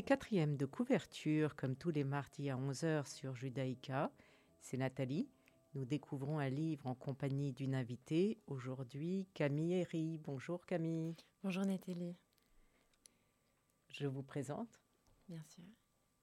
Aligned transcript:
quatrième 0.00 0.56
de 0.56 0.64
couverture, 0.64 1.54
comme 1.54 1.76
tous 1.76 1.90
les 1.90 2.04
mardis 2.04 2.48
à 2.48 2.56
11h 2.56 3.06
sur 3.06 3.36
Judaïka. 3.36 4.10
C'est 4.62 4.78
Nathalie. 4.78 5.28
Nous 5.74 5.84
découvrons 5.84 6.38
un 6.38 6.48
livre 6.48 6.86
en 6.86 6.94
compagnie 6.94 7.52
d'une 7.52 7.74
invitée. 7.74 8.38
Aujourd'hui, 8.46 9.28
Camille 9.34 9.74
Herry. 9.74 10.16
Bonjour 10.16 10.64
Camille. 10.64 11.14
Bonjour 11.42 11.66
Nathalie. 11.66 12.16
Je 13.88 14.06
vous 14.06 14.22
présente. 14.22 14.80
Bien 15.28 15.42
sûr. 15.42 15.64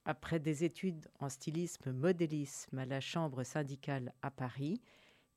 Après 0.05 0.39
des 0.39 0.63
études 0.63 1.07
en 1.19 1.29
stylisme 1.29 1.91
modélisme 1.91 2.79
à 2.79 2.85
la 2.87 3.01
Chambre 3.01 3.43
syndicale 3.43 4.13
à 4.23 4.31
Paris, 4.31 4.81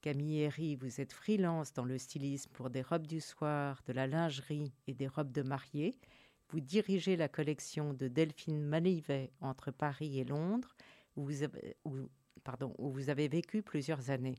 Camille 0.01 0.41
Herry, 0.41 0.77
vous 0.77 1.03
êtes 1.03 1.13
freelance 1.13 1.75
dans 1.75 1.85
le 1.85 1.99
stylisme 1.99 2.51
pour 2.53 2.71
des 2.71 2.83
robes 2.83 3.07
du 3.07 3.21
soir, 3.21 3.83
de 3.87 3.93
la 3.93 4.07
lingerie 4.07 4.73
et 4.87 4.95
des 4.95 5.07
robes 5.07 5.33
de 5.33 5.43
mariée. 5.43 5.99
Vous 6.53 6.61
dirigez 6.61 7.17
la 7.17 7.29
collection 7.29 7.95
de 7.95 8.09
Delphine 8.09 8.61
Malivet 8.61 9.33
entre 9.41 9.71
Paris 9.71 10.19
et 10.19 10.25
Londres, 10.25 10.77
où 11.17 11.25
vous 11.25 11.43
avez, 11.43 11.77
pardon, 12.45 12.75
où 12.77 12.91
vous 12.91 13.09
avez 13.09 13.27
vécu 13.27 13.63
plusieurs 13.63 14.11
années. 14.11 14.37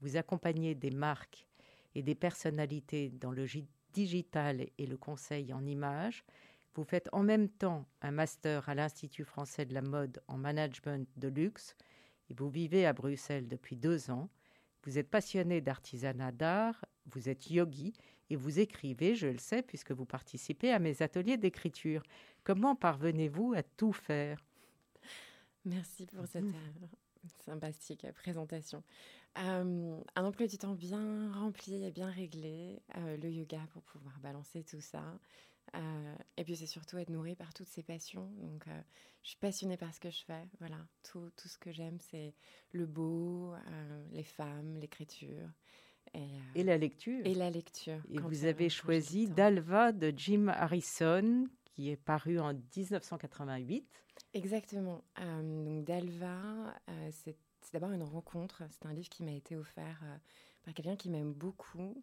Vous 0.00 0.16
accompagnez 0.16 0.74
des 0.74 0.90
marques 0.90 1.46
et 1.94 2.02
des 2.02 2.16
personnalités 2.16 3.10
dans 3.10 3.30
le 3.30 3.46
digital 3.92 4.66
et 4.78 4.86
le 4.86 4.96
conseil 4.96 5.52
en 5.52 5.64
images. 5.64 6.24
Vous 6.74 6.82
faites 6.82 7.08
en 7.12 7.22
même 7.22 7.48
temps 7.48 7.86
un 8.02 8.10
master 8.10 8.68
à 8.68 8.74
l'Institut 8.74 9.24
français 9.24 9.64
de 9.64 9.74
la 9.74 9.82
mode 9.82 10.20
en 10.26 10.38
management 10.38 11.08
de 11.16 11.28
luxe 11.28 11.76
et 12.30 12.34
vous 12.34 12.50
vivez 12.50 12.84
à 12.84 12.92
Bruxelles 12.92 13.46
depuis 13.46 13.76
deux 13.76 14.10
ans. 14.10 14.28
Vous 14.82 14.98
êtes 14.98 15.08
passionné 15.08 15.60
d'artisanat 15.60 16.32
d'art, 16.32 16.84
vous 17.06 17.28
êtes 17.28 17.48
yogi 17.48 17.94
et 18.30 18.36
vous 18.36 18.60
écrivez, 18.60 19.14
je 19.14 19.28
le 19.28 19.38
sais, 19.38 19.62
puisque 19.62 19.92
vous 19.92 20.04
participez 20.04 20.70
à 20.72 20.78
mes 20.78 21.02
ateliers 21.02 21.36
d'écriture. 21.36 22.02
Comment 22.44 22.74
parvenez-vous 22.74 23.54
à 23.56 23.62
tout 23.62 23.92
faire? 23.92 24.38
Merci 25.64 26.06
pour 26.06 26.26
cette 26.26 26.44
euh, 26.44 27.28
sympathique 27.44 28.06
présentation. 28.14 28.82
Euh, 29.38 30.00
un 30.16 30.24
emploi 30.24 30.46
du 30.46 30.56
temps 30.56 30.74
bien 30.74 31.30
rempli 31.32 31.84
et 31.84 31.90
bien 31.90 32.10
réglé, 32.10 32.80
euh, 32.96 33.16
le 33.16 33.30
yoga 33.30 33.60
pour 33.72 33.82
pouvoir 33.82 34.18
balancer 34.20 34.64
tout 34.64 34.80
ça. 34.80 35.18
et 36.38 36.44
puis 36.44 36.56
c'est 36.56 36.66
surtout 36.66 36.96
être 36.96 37.10
nourri 37.10 37.34
par 37.34 37.52
toutes 37.52 37.68
ces 37.68 37.82
passions. 37.82 38.30
Donc 38.38 38.64
je 39.22 39.28
suis 39.28 39.38
passionnée 39.38 39.76
par 39.76 39.94
ce 39.94 40.00
que 40.00 40.10
je 40.10 40.24
fais. 40.24 40.48
Voilà, 40.58 40.78
tout, 41.02 41.30
tout 41.36 41.48
ce 41.48 41.58
que 41.58 41.70
j'aime, 41.70 41.98
c'est 42.00 42.34
le 42.72 42.86
beau, 42.86 43.54
les 44.10 44.24
femmes, 44.24 44.78
l'écriture. 44.78 45.50
Euh, 46.14 46.38
et, 46.54 46.62
la 46.62 46.78
lecture. 46.78 47.20
Et 47.24 47.34
la 47.34 47.50
lecture. 47.50 48.00
Et 48.10 48.18
vous 48.18 48.44
avez 48.44 48.68
choisi 48.68 49.28
Dalva 49.28 49.92
de 49.92 50.12
Jim 50.16 50.48
Harrison, 50.48 51.46
qui 51.64 51.90
est 51.90 51.96
paru 51.96 52.38
en 52.38 52.54
1988. 52.54 53.86
Exactement. 54.34 55.04
Euh, 55.20 55.64
donc 55.64 55.84
Dalva, 55.84 56.74
euh, 56.88 57.10
c'est 57.12 57.36
d'abord 57.72 57.92
une 57.92 58.02
rencontre. 58.02 58.62
C'est 58.70 58.86
un 58.86 58.92
livre 58.92 59.08
qui 59.08 59.22
m'a 59.22 59.32
été 59.32 59.56
offert 59.56 60.00
par 60.64 60.74
quelqu'un 60.74 60.96
qui 60.96 61.10
m'aime 61.10 61.32
beaucoup. 61.32 62.02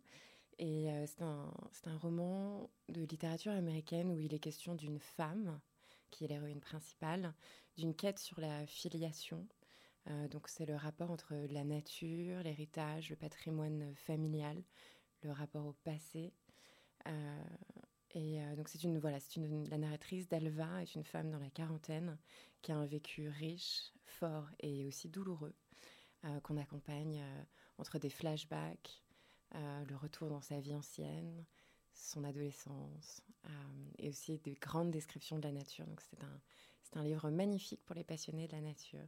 Et 0.57 0.87
c'est 1.05 1.21
un, 1.21 1.51
un, 1.85 1.97
roman 1.97 2.69
de 2.87 3.01
littérature 3.01 3.51
américaine 3.51 4.09
où 4.09 4.19
il 4.19 4.33
est 4.33 4.39
question 4.39 4.73
d'une 4.73 4.99
femme, 4.99 5.59
qui 6.11 6.23
est 6.23 6.27
l'héroïne 6.29 6.61
principale, 6.61 7.33
d'une 7.75 7.93
quête 7.93 8.19
sur 8.19 8.39
la 8.39 8.65
filiation 8.65 9.45
euh, 10.09 10.27
donc 10.27 10.47
c'est 10.47 10.65
le 10.65 10.75
rapport 10.75 11.11
entre 11.11 11.35
la 11.49 11.63
nature, 11.63 12.41
l'héritage, 12.43 13.09
le 13.09 13.15
patrimoine 13.15 13.93
familial, 13.95 14.61
le 15.21 15.31
rapport 15.31 15.65
au 15.65 15.73
passé. 15.73 16.33
Euh, 17.07 17.43
et 18.11 18.41
euh, 18.41 18.55
donc 18.55 18.69
c'est 18.69 18.83
une 18.83 18.99
voilà, 18.99 19.19
c'est 19.19 19.35
une 19.35 19.67
la 19.69 19.77
narratrice 19.77 20.27
d'Alva 20.27 20.81
est 20.81 20.95
une 20.95 21.03
femme 21.03 21.31
dans 21.31 21.39
la 21.39 21.49
quarantaine 21.49 22.17
qui 22.61 22.71
a 22.71 22.77
un 22.77 22.85
vécu 22.85 23.29
riche, 23.29 23.91
fort 24.05 24.47
et 24.59 24.85
aussi 24.85 25.09
douloureux 25.09 25.55
qu'on 26.41 26.57
accompagne 26.57 27.23
entre 27.77 27.99
des 27.99 28.09
flashbacks, 28.09 29.03
le 29.53 29.95
retour 29.95 30.27
dans 30.27 30.41
sa 30.41 30.59
vie 30.59 30.73
ancienne, 30.73 31.45
son 31.93 32.23
adolescence 32.23 33.21
et 33.99 34.09
aussi 34.09 34.39
des 34.39 34.55
grandes 34.55 34.89
descriptions 34.89 35.37
de 35.37 35.43
la 35.43 35.51
nature. 35.51 35.85
Donc 35.85 36.01
c'est 36.01 36.23
un 36.23 36.41
c'est 36.81 36.97
un 36.97 37.03
livre 37.03 37.29
magnifique 37.29 37.83
pour 37.85 37.95
les 37.95 38.03
passionnés 38.03 38.47
de 38.47 38.53
la 38.53 38.61
nature. 38.61 39.07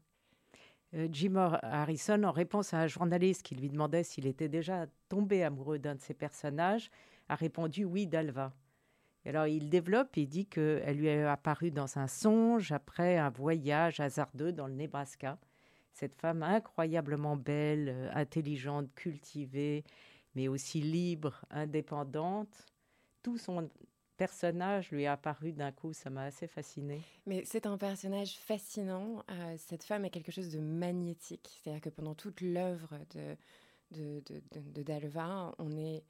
Euh, 0.93 1.07
Jim 1.11 1.35
Harrison, 1.35 2.23
en 2.23 2.31
réponse 2.31 2.73
à 2.73 2.79
un 2.79 2.87
journaliste 2.87 3.43
qui 3.43 3.55
lui 3.55 3.69
demandait 3.69 4.03
s'il 4.03 4.25
était 4.25 4.47
déjà 4.47 4.85
tombé 5.09 5.43
amoureux 5.43 5.79
d'un 5.79 5.95
de 5.95 6.01
ses 6.01 6.13
personnages, 6.13 6.89
a 7.27 7.35
répondu 7.35 7.83
oui 7.83 8.07
d'Alva. 8.07 8.53
alors 9.25 9.47
il 9.47 9.69
développe, 9.69 10.15
il 10.15 10.27
dit 10.29 10.45
qu'elle 10.45 10.97
lui 10.97 11.07
est 11.07 11.23
apparue 11.23 11.71
dans 11.71 11.97
un 11.97 12.07
songe 12.07 12.71
après 12.71 13.17
un 13.17 13.29
voyage 13.29 13.99
hasardeux 13.99 14.53
dans 14.53 14.67
le 14.67 14.73
Nebraska. 14.73 15.37
Cette 15.91 16.15
femme 16.15 16.43
incroyablement 16.43 17.35
belle, 17.35 17.89
euh, 17.89 18.09
intelligente, 18.13 18.93
cultivée, 18.95 19.83
mais 20.35 20.47
aussi 20.47 20.79
libre, 20.79 21.43
indépendante. 21.49 22.65
Tout 23.23 23.37
son 23.37 23.69
personnage 24.17 24.91
lui 24.91 25.03
est 25.03 25.07
apparu 25.07 25.53
d'un 25.53 25.72
coup, 25.72 25.94
ça 25.94 26.09
m'a 26.09 26.23
assez 26.23 26.47
fasciné. 26.47 27.01
Mais 27.25 27.44
c'est 27.45 27.66
un 27.66 27.78
personnage 27.78 28.38
fascinant. 28.38 29.23
Euh, 29.29 29.55
cette 29.57 29.83
femme 29.83 30.05
a 30.05 30.09
quelque 30.09 30.31
chose 30.31 30.50
de 30.50 30.59
magnétique. 30.59 31.59
C'est-à-dire 31.61 31.81
que 31.81 31.89
pendant 31.89 32.16
toute 32.16 32.41
l'œuvre 32.41 33.00
de, 33.11 33.38
de, 33.91 34.22
de, 34.51 34.83
Dalva, 34.83 35.55
on 35.59 35.78
est, 35.78 36.03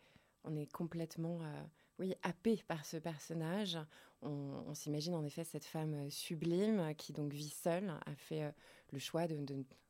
on 0.44 0.56
est 0.56 0.72
complètement 0.72 1.40
euh, 1.44 1.64
oui, 2.00 2.16
happé 2.24 2.64
par 2.68 2.86
ce 2.86 2.98
personnage. 2.98 3.78
On, 4.24 4.74
s'imagine 4.74 5.14
en 5.14 5.24
effet 5.24 5.44
cette 5.44 5.66
femme 5.66 6.10
sublime 6.10 6.96
qui 6.98 7.14
donc 7.14 7.32
vit 7.34 7.50
seule, 7.50 7.94
a 8.06 8.16
fait 8.16 8.44
euh, 8.44 8.52
le 8.92 8.98
choix 8.98 9.28
de, 9.28 9.36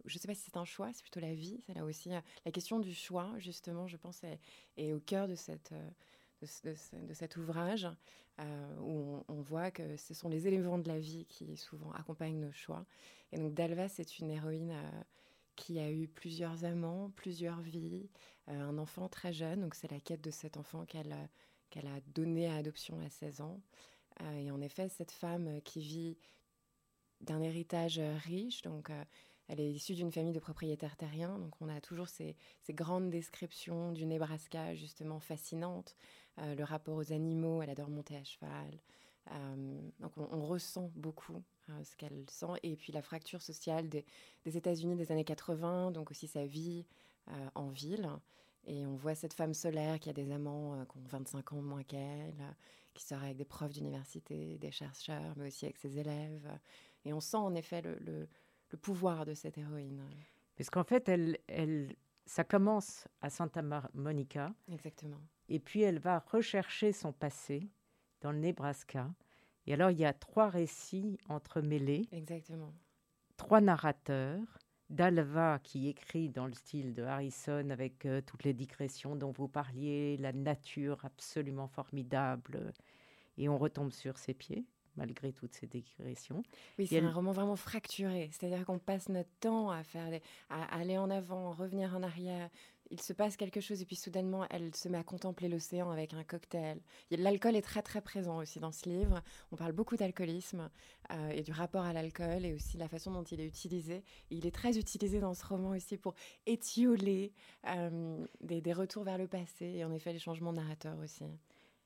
je 0.05 0.17
ne 0.17 0.19
sais 0.19 0.27
pas 0.27 0.33
si 0.35 0.41
c'est 0.41 0.57
un 0.57 0.65
choix, 0.65 0.91
c'est 0.91 1.01
plutôt 1.01 1.21
la 1.21 1.33
vie. 1.33 1.63
Là 1.73 1.85
aussi 1.85 2.09
la 2.09 2.51
question 2.51 2.79
du 2.79 2.93
choix, 2.93 3.31
justement, 3.37 3.87
je 3.87 3.95
pense, 3.95 4.21
est 4.75 4.93
au 4.93 4.99
cœur 4.99 5.29
de 5.29 5.35
cette 5.35 5.73
de, 6.41 7.13
cet 7.13 7.37
ouvrage, 7.37 7.87
euh, 8.39 8.75
où 8.79 9.23
on, 9.27 9.41
voit 9.41 9.71
que 9.71 9.97
ce 9.97 10.13
sont 10.13 10.29
les 10.29 10.47
éléments 10.47 10.77
de 10.77 10.87
la 10.87 10.99
vie 10.99 11.25
qui 11.25 11.57
souvent 11.57 11.91
accompagnent 11.93 12.39
nos 12.39 12.51
choix. 12.51 12.85
Et 13.31 13.37
donc 13.37 13.53
Dalva, 13.53 13.89
c'est 13.89 14.19
une 14.19 14.29
héroïne 14.29 14.71
euh, 14.71 15.03
qui 15.55 15.79
a 15.79 15.91
eu 15.91 16.07
plusieurs 16.07 16.63
amants, 16.63 17.11
plusieurs 17.15 17.59
vies, 17.61 18.09
euh, 18.49 18.69
un 18.69 18.77
enfant 18.77 19.09
très 19.09 19.33
jeune, 19.33 19.61
donc 19.61 19.75
c'est 19.75 19.91
la 19.91 19.99
quête 19.99 20.21
de 20.21 20.31
cet 20.31 20.57
enfant 20.57 20.85
qu'elle 20.85 21.15
qu'elle 21.69 21.87
a 21.87 21.99
donné 22.13 22.47
à 22.47 22.55
adoption 22.55 22.97
à 23.01 23.09
16 23.09 23.41
ans. 23.41 23.59
et 24.37 24.51
en 24.51 24.61
effet, 24.61 24.87
cette 24.87 25.11
femme 25.11 25.61
qui 25.63 25.81
vit 25.81 26.17
d'un 27.19 27.41
héritage 27.41 27.99
riche, 27.99 28.61
donc 28.61 28.89
elle 29.47 29.61
est 29.61 29.71
issue 29.71 29.93
d'une 29.95 30.11
famille 30.11 30.33
de 30.33 30.39
propriétaires 30.39 30.97
terriens, 30.97 31.39
donc 31.39 31.53
on 31.61 31.69
a 31.69 31.79
toujours 31.79 32.09
ces, 32.09 32.35
grandes 32.69 33.09
descriptions 33.09 33.93
du 33.93 34.05
Nebraska 34.05 34.75
justement 34.75 35.19
fascinantes. 35.19 35.95
Euh, 36.39 36.55
le 36.55 36.63
rapport 36.63 36.95
aux 36.95 37.11
animaux, 37.11 37.61
elle 37.61 37.69
adore 37.69 37.89
monter 37.89 38.15
à 38.17 38.23
cheval. 38.23 38.79
Euh, 39.31 39.81
donc 39.99 40.17
on, 40.17 40.45
ressent 40.45 40.89
beaucoup 40.95 41.43
euh, 41.69 41.83
ce 41.83 41.95
qu'elle 41.95 42.25
sent. 42.29 42.53
Et 42.63 42.75
puis 42.75 42.93
la 42.93 43.01
fracture 43.01 43.41
sociale 43.41 43.89
des, 43.89 44.05
États-Unis 44.45 44.95
des 44.95 45.11
années 45.11 45.25
80, 45.25 45.91
donc 45.91 46.11
aussi 46.11 46.27
sa 46.27 46.45
vie 46.45 46.85
en 47.55 47.67
ville. 47.67 48.09
Et 48.65 48.85
on 48.85 48.95
voit 48.95 49.15
cette 49.15 49.33
femme 49.33 49.53
solaire 49.53 49.99
qui 49.99 50.09
a 50.09 50.13
des 50.13 50.31
amants 50.31 50.85
qui 50.85 50.97
ont 50.97 51.03
25 51.09 51.53
ans 51.53 51.61
moins 51.61 51.83
qu'elle, 51.83 52.55
qui 52.93 53.03
sort 53.03 53.21
avec 53.21 53.35
des 53.35 53.45
profs 53.45 53.73
d'université, 53.73 54.57
des 54.57 54.71
chercheurs, 54.71 55.33
mais 55.35 55.47
aussi 55.47 55.65
avec 55.65 55.77
ses 55.77 55.97
élèves. 55.97 56.49
Et 57.03 57.11
on 57.11 57.19
sent 57.19 57.37
en 57.37 57.53
effet 57.53 57.81
le 57.81 58.29
le 58.71 58.77
pouvoir 58.77 59.25
de 59.25 59.33
cette 59.33 59.57
héroïne. 59.57 60.03
Parce 60.55 60.69
qu'en 60.69 60.83
fait, 60.83 61.07
elle, 61.09 61.37
elle, 61.47 61.95
ça 62.25 62.43
commence 62.43 63.07
à 63.21 63.29
Santa 63.29 63.61
Monica. 63.93 64.53
Exactement. 64.71 65.21
Et 65.49 65.59
puis 65.59 65.81
elle 65.81 65.99
va 65.99 66.19
rechercher 66.19 66.91
son 66.91 67.11
passé 67.11 67.69
dans 68.21 68.31
le 68.31 68.39
Nebraska. 68.39 69.09
Et 69.65 69.73
alors 69.73 69.91
il 69.91 69.99
y 69.99 70.05
a 70.05 70.13
trois 70.13 70.49
récits 70.49 71.17
entremêlés. 71.29 72.07
Exactement. 72.11 72.73
Trois 73.37 73.61
narrateurs. 73.61 74.59
Dalva 74.89 75.59
qui 75.59 75.89
écrit 75.89 76.29
dans 76.29 76.47
le 76.47 76.53
style 76.53 76.93
de 76.93 77.03
Harrison 77.03 77.69
avec 77.71 78.05
euh, 78.05 78.21
toutes 78.21 78.45
les 78.45 78.53
digressions 78.53 79.17
dont 79.17 79.31
vous 79.31 79.49
parliez, 79.49 80.15
la 80.15 80.31
nature 80.31 81.03
absolument 81.03 81.67
formidable. 81.67 82.71
Et 83.37 83.49
on 83.49 83.57
retombe 83.57 83.91
sur 83.91 84.17
ses 84.17 84.33
pieds 84.33 84.65
malgré 84.97 85.31
toutes 85.31 85.53
ces 85.53 85.67
digressions. 85.67 86.43
Oui, 86.77 86.87
c'est 86.87 86.99
un 86.99 87.11
roman 87.11 87.31
vraiment 87.31 87.55
fracturé. 87.55 88.29
C'est-à-dire 88.31 88.65
qu'on 88.65 88.79
passe 88.79 89.09
notre 89.09 89.29
temps 89.39 89.69
à 89.69 89.83
faire, 89.83 90.19
à 90.49 90.63
aller 90.75 90.97
en 90.97 91.09
avant, 91.09 91.51
revenir 91.51 91.95
en 91.95 92.03
arrière. 92.03 92.49
Il 92.89 93.01
se 93.01 93.13
passe 93.13 93.35
quelque 93.35 93.59
chose 93.59 93.81
et 93.81 93.85
puis 93.85 93.95
soudainement, 93.95 94.45
elle 94.49 94.73
se 94.75 94.87
met 94.87 94.97
à 94.97 95.03
contempler 95.03 95.49
l'océan 95.49 95.91
avec 95.91 96.13
un 96.13 96.23
cocktail. 96.23 96.79
L'alcool 97.11 97.55
est 97.55 97.61
très 97.61 97.81
très 97.81 98.01
présent 98.01 98.37
aussi 98.37 98.59
dans 98.59 98.71
ce 98.71 98.87
livre. 98.87 99.21
On 99.51 99.55
parle 99.55 99.73
beaucoup 99.73 99.97
d'alcoolisme 99.97 100.69
euh, 101.11 101.29
et 101.29 101.43
du 101.43 101.51
rapport 101.51 101.83
à 101.83 101.93
l'alcool 101.93 102.45
et 102.45 102.53
aussi 102.53 102.77
la 102.77 102.87
façon 102.87 103.11
dont 103.11 103.23
il 103.23 103.41
est 103.41 103.45
utilisé. 103.45 104.03
il 104.29 104.45
est 104.45 104.55
très 104.55 104.77
utilisé 104.77 105.19
dans 105.19 105.33
ce 105.33 105.45
roman 105.45 105.71
aussi 105.71 105.97
pour 105.97 106.13
étioler 106.45 107.33
euh, 107.67 108.25
des, 108.41 108.61
des, 108.61 108.73
retours 108.73 109.03
vers 109.03 109.17
le 109.17 109.27
passé 109.27 109.65
et 109.65 109.83
en 109.83 109.91
effet 109.91 110.13
les 110.13 110.19
changements 110.19 110.53
narrateurs 110.53 110.97
aussi. 110.99 111.25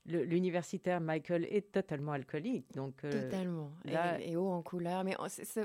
L'universitaire 0.05 0.99
Michael 0.99 1.45
est 1.45 1.71
totalement 1.71 2.13
alcoolique. 2.13 2.65
Donc, 2.73 3.03
euh, 3.03 3.23
totalement. 3.23 3.71
Et, 4.19 4.35
haut 4.35 4.49
en 4.49 4.61
couleur. 4.61 5.03
Mais 5.03 5.15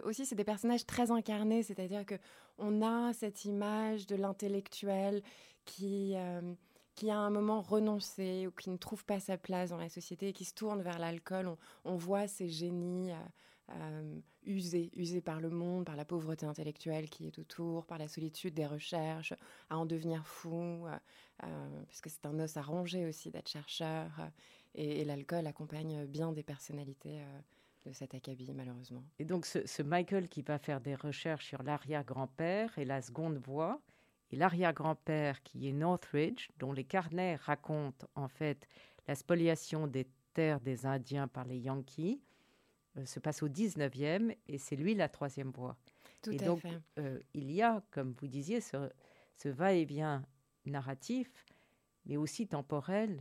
aussi, 0.05 0.27
c'est 0.27 0.35
des 0.35 0.45
personnages 0.45 0.87
très 0.87 1.11
incarnés. 1.11 1.63
C'est-à-dire 1.63 2.05
que 2.05 2.17
on 2.59 2.83
a 2.83 3.13
cette 3.13 3.45
image 3.45 4.07
de 4.07 4.17
l'intellectuel 4.17 5.23
qui, 5.65 6.15
euh, 6.17 6.41
qui 6.95 7.11
a 7.11 7.19
un 7.19 7.31
moment 7.31 7.61
renoncé 7.61 8.47
ou 8.47 8.51
qui 8.51 8.71
ne 8.71 8.77
trouve 8.77 9.05
pas 9.05 9.21
sa 9.21 9.37
place 9.37 9.71
dans 9.71 9.79
la 9.79 9.89
société 9.89 10.29
et 10.29 10.33
qui 10.33 10.45
se 10.45 10.55
tourne 10.55 10.83
vers 10.83 10.99
l'alcool. 10.99 11.51
On, 11.85 11.97
voit 11.97 12.29
ces 12.29 12.49
génies. 12.49 13.13
Euh, 13.71 13.97
euh, 13.97 14.21
usé, 14.45 14.91
usé 14.95 15.21
par 15.21 15.41
le 15.41 15.51
monde, 15.51 15.85
par 15.85 15.97
la 15.97 16.05
pauvreté 16.05 16.47
intellectuelle 16.47 17.11
qui 17.11 17.27
est 17.27 17.39
autour, 17.41 17.85
par 17.85 17.99
la 17.99 18.07
solitude 18.07 18.55
des 18.55 18.67
recherches, 18.67 19.35
à 19.71 19.77
en 19.77 19.87
devenir 19.87 20.25
fou, 20.25 20.87
euh, 20.87 20.97
euh, 21.43 21.83
puisque 21.89 22.09
c'est 22.09 22.27
un 22.27 22.39
os 22.39 22.57
à 22.57 22.63
ronger 22.63 23.07
aussi 23.07 23.33
d'être 23.33 23.49
chercheur. 23.49 24.09
et, 24.77 25.05
l'alcool 25.05 25.49
accompagne 25.49 26.07
bien 26.07 26.31
des 26.31 26.45
personnalités 26.45 27.25
de 27.85 27.93
cet 27.93 28.15
acabit, 28.15 28.53
malheureusement. 28.55 29.03
Et 29.19 29.25
donc, 29.25 29.47
ce, 29.47 29.83
Michael 29.83 30.29
qui 30.29 30.43
va 30.43 30.59
faire 30.59 30.81
des 30.81 30.95
recherches 30.95 31.47
sur 31.47 31.65
l'arrière-grand-père 31.65 32.79
et 32.79 32.85
la 32.85 33.03
seconde 33.03 33.39
voix, 33.39 33.81
et 34.31 34.37
l'arrière-grand-père 34.37 35.43
qui 35.43 35.69
est 35.69 35.73
Northridge, 35.73 36.51
dont 36.59 36.73
les 36.73 36.85
carnets 36.85 37.35
racontent 37.37 38.07
en 38.15 38.29
fait 38.29 38.69
la 39.09 39.17
spoliation 39.17 39.89
des 39.89 40.07
terres 40.35 40.61
des 40.61 40.87
Indiens 40.87 41.27
par 41.27 41.45
les 41.47 41.59
Yankees, 41.59 42.21
euh, 42.21 42.26
se 43.05 43.21
passe 43.21 43.43
au 43.43 43.49
19e 43.49 44.35
et 44.49 44.59
c'est 44.59 44.77
lui 44.77 44.95
la 44.95 45.09
troisième 45.09 45.51
voix. 45.51 45.77
Tout 46.23 46.33
et 46.33 46.41
à 46.41 46.47
donc, 46.47 46.61
fait. 46.61 46.81
Euh, 46.99 47.21
il 47.35 47.53
y 47.53 47.63
a, 47.63 47.83
comme 47.91 48.15
vous 48.21 48.27
disiez, 48.27 48.61
ce, 48.61 48.91
ce 49.37 49.49
va-et-vient 49.49 50.25
narratif, 50.65 51.45
mais 52.07 52.17
aussi 52.17 52.47
temporel, 52.47 53.21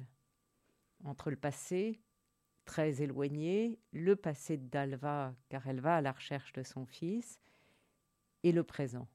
entre 1.04 1.30
le 1.30 1.36
passé 1.36 2.00
très 2.66 3.01
éloigné, 3.01 3.80
le 3.92 4.16
passé 4.16 4.57
d'Alva, 4.57 5.36
car 5.50 5.68
elle 5.68 5.80
va 5.80 5.98
à 5.98 6.01
la 6.01 6.12
recherche 6.12 6.51
de 6.54 6.63
son 6.63 6.86
fils, 6.86 7.39
et 8.44 8.51
le 8.51 8.63
présent. 8.63 9.07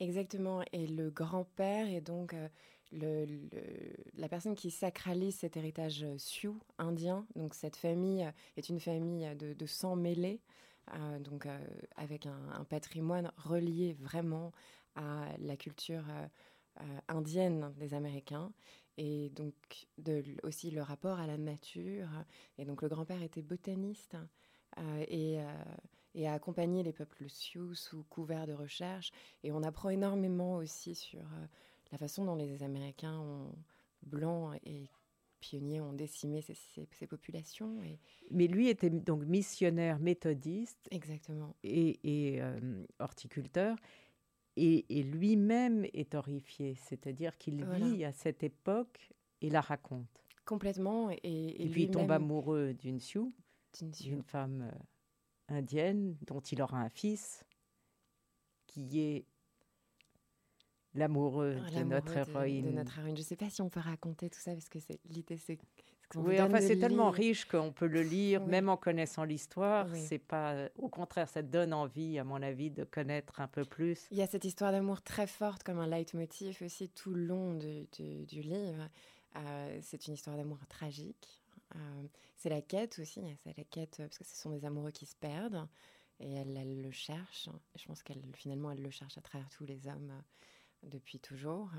Exactement. 0.00 0.62
Et 0.72 0.86
le 0.86 1.10
grand-père 1.10 1.88
est 1.88 2.00
donc 2.00 2.34
euh, 2.34 2.48
la 2.92 4.28
personne 4.28 4.54
qui 4.54 4.70
sacralise 4.70 5.36
cet 5.36 5.56
héritage 5.56 6.02
euh, 6.02 6.18
sioux, 6.18 6.58
indien. 6.78 7.26
Donc 7.34 7.54
cette 7.54 7.76
famille 7.76 8.24
euh, 8.24 8.30
est 8.56 8.68
une 8.68 8.80
famille 8.80 9.28
de, 9.36 9.66
sang 9.66 9.96
mêlé, 9.96 10.40
donc 11.20 11.48
avec 11.96 12.26
un, 12.26 12.64
patrimoine 12.70 13.32
relié 13.36 13.94
vraiment 13.94 14.52
à 14.94 15.26
la 15.38 15.56
culture 15.56 16.04
indienne 17.08 17.74
des 17.76 17.92
Américains 17.92 18.52
et 18.96 19.30
donc 19.30 19.54
aussi 20.44 20.70
le 20.70 20.82
rapport 20.82 21.18
à 21.18 21.26
la 21.26 21.38
nature. 21.38 22.08
Et 22.56 22.64
donc 22.64 22.82
le 22.82 22.88
grand-père 22.88 23.20
était 23.20 23.42
botaniste 23.42 24.16
et 25.08 25.40
à 26.24 26.32
accompagner 26.32 26.82
les 26.82 26.92
peuples 26.92 27.28
sioux 27.28 27.74
sous 27.74 28.02
couvert 28.04 28.46
de 28.46 28.54
recherche. 28.54 29.10
Et 29.42 29.52
on 29.52 29.62
apprend 29.62 29.90
énormément 29.90 30.56
aussi 30.56 30.94
sur 30.94 31.20
euh, 31.20 31.46
la 31.92 31.98
façon 31.98 32.24
dont 32.24 32.34
les 32.34 32.62
Américains 32.62 33.18
ont, 33.18 33.52
blancs 34.02 34.58
et 34.64 34.88
pionniers 35.40 35.80
ont 35.80 35.92
décimé 35.92 36.42
ces, 36.42 36.56
ces, 36.92 37.06
populations. 37.06 37.82
Et... 37.82 37.98
Mais 38.30 38.46
lui 38.46 38.68
était 38.68 38.90
donc 38.90 39.24
missionnaire 39.24 39.98
méthodiste. 39.98 40.88
Exactement. 40.90 41.54
Et, 41.62 41.98
et 42.02 42.42
euh, 42.42 42.84
horticulteur. 42.98 43.76
Et, 44.56 44.86
et 44.88 45.02
lui-même 45.02 45.84
est 45.92 46.14
horrifié, 46.14 46.76
c'est-à-dire 46.76 47.36
qu'il 47.36 47.62
vit 47.66 48.04
à 48.06 48.12
cette 48.12 48.42
époque 48.42 49.12
et 49.42 49.50
la 49.50 49.60
raconte. 49.60 50.24
Complètement. 50.46 51.10
Et, 51.10 51.62
et, 51.62 51.68
puis 51.68 51.84
il 51.84 51.90
tombe 51.90 52.10
amoureux 52.10 52.72
d'une 52.72 52.98
Sioux, 52.98 53.34
d'une 53.82 54.22
femme 54.22 54.62
euh, 54.72 55.54
indienne 55.56 56.16
dont 56.22 56.40
il 56.40 56.62
aura 56.62 56.78
un 56.78 56.88
fils 56.88 57.44
qui 58.66 59.00
est 59.00 59.26
l'amoureux 60.98 61.56
de 61.74 61.82
notre 61.82 62.16
héroïne. 62.16 62.66
De, 62.66 62.70
notre 62.70 62.98
héroïne. 62.98 63.16
Je 63.16 63.22
ne 63.22 63.26
sais 63.26 63.36
pas 63.36 63.50
si 63.50 63.62
on 63.62 63.68
peut 63.68 63.80
raconter 63.80 64.30
tout 64.30 64.40
ça 64.40 64.52
parce 64.52 64.68
que 64.68 64.78
c'est 64.78 65.00
l'idée, 65.08 65.36
c'est 65.36 65.58
oui, 66.14 66.40
enfin 66.40 66.60
c'est 66.60 66.78
tellement 66.78 67.10
riche 67.10 67.46
qu'on 67.46 67.72
peut 67.72 67.88
le 67.88 68.02
lire, 68.02 68.46
même 68.46 68.68
en 68.68 68.76
connaissant 68.76 69.24
l'histoire. 69.24 69.88
C'est 69.94 70.20
pas, 70.20 70.68
au 70.76 70.88
contraire, 70.88 71.28
ça 71.28 71.42
donne 71.42 71.74
envie, 71.74 72.18
à 72.18 72.24
mon 72.24 72.40
avis, 72.42 72.70
de 72.70 72.84
connaître 72.84 73.40
un 73.40 73.48
peu 73.48 73.64
plus. 73.64 74.06
Il 74.12 74.16
y 74.16 74.22
a 74.22 74.26
cette 74.26 74.44
histoire 74.44 74.72
d'amour 74.72 75.02
très 75.02 75.26
forte 75.26 75.62
comme 75.64 75.78
un 75.78 75.86
leitmotiv 75.86 76.62
aussi 76.62 76.88
tout 76.90 77.12
le 77.12 77.24
long 77.24 77.54
du, 77.54 77.86
livre. 78.30 78.88
Euh, 79.36 79.78
c'est 79.82 80.06
une 80.06 80.14
histoire 80.14 80.36
d'amour 80.36 80.58
tragique. 80.68 81.42
Euh, 81.74 81.78
c'est 82.36 82.50
la 82.50 82.62
quête 82.62 82.98
aussi, 83.00 83.20
c'est 83.42 83.56
la 83.56 83.64
quête 83.64 83.96
parce 83.98 84.18
que 84.18 84.24
ce 84.24 84.36
sont 84.36 84.50
des 84.50 84.64
amoureux 84.64 84.92
qui 84.92 85.06
se 85.06 85.16
perdent 85.16 85.66
et 86.20 86.32
elle, 86.34 86.80
le 86.80 86.90
cherche. 86.92 87.48
Je 87.74 87.84
pense 87.86 88.02
qu'elle 88.02 88.22
finalement 88.34 88.70
elle 88.70 88.82
le 88.82 88.90
cherche 88.90 89.18
à 89.18 89.20
travers 89.20 89.48
tous 89.50 89.64
les 89.64 89.88
hommes 89.88 90.10
euh, 90.10 90.22
depuis 90.86 91.18
toujours. 91.18 91.70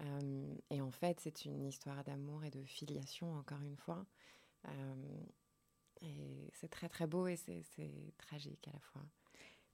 Euh, 0.00 0.54
et 0.70 0.80
en 0.80 0.90
fait, 0.90 1.20
c'est 1.20 1.44
une 1.44 1.66
histoire 1.66 2.04
d'amour 2.04 2.44
et 2.44 2.50
de 2.50 2.62
filiation 2.64 3.34
encore 3.34 3.62
une 3.62 3.76
fois. 3.76 4.06
et 6.02 6.50
c'est 6.54 6.68
très 6.68 6.88
très 6.88 7.06
beau 7.06 7.26
et 7.26 7.36
c'est 7.36 7.62
tragique 8.18 8.68
à 8.68 8.72
la 8.72 8.80
fois. 8.80 9.02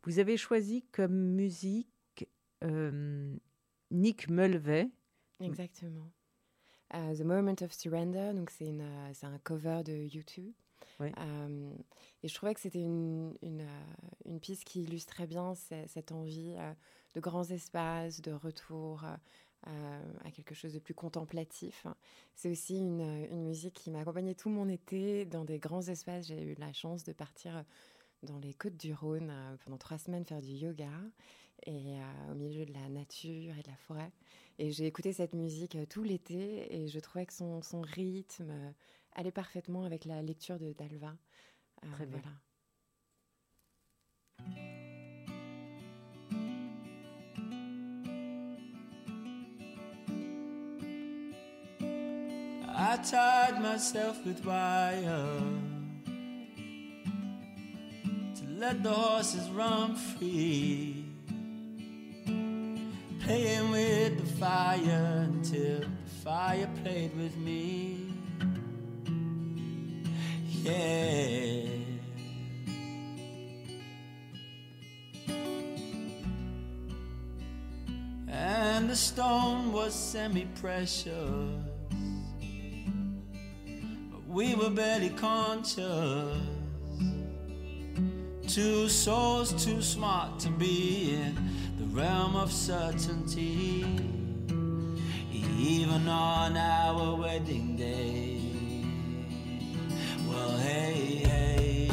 Vous 0.05 0.19
avez 0.19 0.37
choisi 0.37 0.85
comme 0.93 1.35
musique 1.35 2.29
Nick 3.91 4.29
Mulvey. 4.29 4.91
Exactement. 5.41 6.11
Euh, 6.95 7.15
The 7.15 7.23
Moment 7.23 7.57
of 7.63 7.73
Surrender, 7.73 8.33
donc 8.35 8.51
c'est 8.51 8.71
euh, 8.71 9.13
un 9.23 9.39
cover 9.39 9.83
de 9.85 9.93
YouTube. 9.93 10.53
Euh, 11.01 11.73
et 12.23 12.29
je 12.29 12.35
trouvais 12.35 12.55
que 12.55 12.61
c'était 12.61 12.81
une, 12.81 13.37
une, 13.43 13.67
une, 14.25 14.41
piste 14.41 14.65
qui 14.65 14.83
illustrait 14.83 15.27
bien 15.27 15.55
cette 15.55 16.13
envie 16.13 16.57
de 17.17 17.21
grands 17.21 17.51
espaces, 17.51 18.21
de 18.21 18.31
retour 18.31 19.05
à 19.65 20.31
quelque 20.31 20.55
chose 20.55 20.75
de 20.75 20.79
plus 20.79 20.95
contemplatif. 20.95 21.89
C'est 22.37 22.49
aussi 22.49 22.79
une, 22.79 23.01
une, 23.01 23.43
musique 23.43 23.75
qui 23.75 23.91
m'a 23.91 23.99
accompagnée 23.99 24.37
tout 24.37 24.49
mon 24.49 24.69
été 24.69 25.25
dans 25.25 25.45
des 25.45 25.59
grands 25.59 25.83
espaces. 25.83 26.29
J'ai 26.29 26.41
eu 26.41 26.55
la 26.55 26.73
chance 26.73 27.03
de 27.03 27.13
partir 27.13 27.65
dans 28.23 28.39
les 28.39 28.55
côtes 28.55 28.77
du 28.77 28.95
Rhône 28.95 29.33
pendant 29.65 29.77
trois 29.77 29.99
semaines 29.99 30.25
faire 30.25 30.41
du 30.41 30.53
yoga 30.53 30.93
et 31.67 31.97
au 32.31 32.35
milieu 32.35 32.65
de 32.65 32.73
la 32.73 32.89
nature 32.89 33.59
et 33.59 33.63
de 33.63 33.69
la 33.69 33.77
forêt. 33.77 34.13
Et 34.59 34.73
j'ai 34.73 34.87
écouté 34.87 35.13
cette 35.13 35.35
musique 35.35 35.77
euh, 35.77 35.85
tout 35.87 36.03
l'été 36.03 36.75
et 36.75 36.89
je 36.89 36.99
trouvais 36.99 37.27
que 37.27 37.33
son, 37.35 37.61
son 37.63 37.83
rythme 37.83 38.51
euh, 38.51 38.71
allait 39.13 39.31
parfaitement 39.31 39.85
avec 39.85 40.07
la 40.07 40.23
lecture 40.23 40.59
de 40.59 40.73
d'Alva. 40.73 41.15
Euh, 41.85 41.93
Très 41.93 42.07
bien. 42.07 42.23
I 52.89 52.97
tied 52.99 53.61
myself 53.61 54.25
with 54.25 54.47
wire 54.47 55.27
to 58.37 58.45
let 58.61 58.81
the 58.85 58.93
horses 58.93 59.51
run 59.51 59.97
free. 59.97 61.05
playing 63.25 63.71
with 63.73 64.19
the 64.21 64.27
fire 64.39 65.27
until 65.29 65.81
the 65.81 66.11
fire 66.23 66.69
played 66.85 67.17
with 67.17 67.37
me. 67.39 68.07
Yeah. 70.63 71.67
And 78.29 78.89
the 78.89 78.95
stone 78.95 79.73
was 79.73 79.93
semi 79.93 80.47
precious, 80.61 81.65
we 84.37 84.55
were 84.55 84.69
barely 84.69 85.09
conscious. 85.09 86.39
Two 88.47 88.87
souls 88.87 89.65
too 89.65 89.81
smart 89.81 90.39
to 90.39 90.51
be 90.51 91.15
in 91.15 91.35
the 91.79 91.85
realm 91.87 92.37
of 92.37 92.53
certainty, 92.53 93.83
even 95.59 96.07
on 96.07 96.55
our 96.55 97.15
wedding 97.17 97.77
day. 97.77 98.43
Well, 100.29 100.59
hey, 100.59 101.23
hey. 101.25 101.91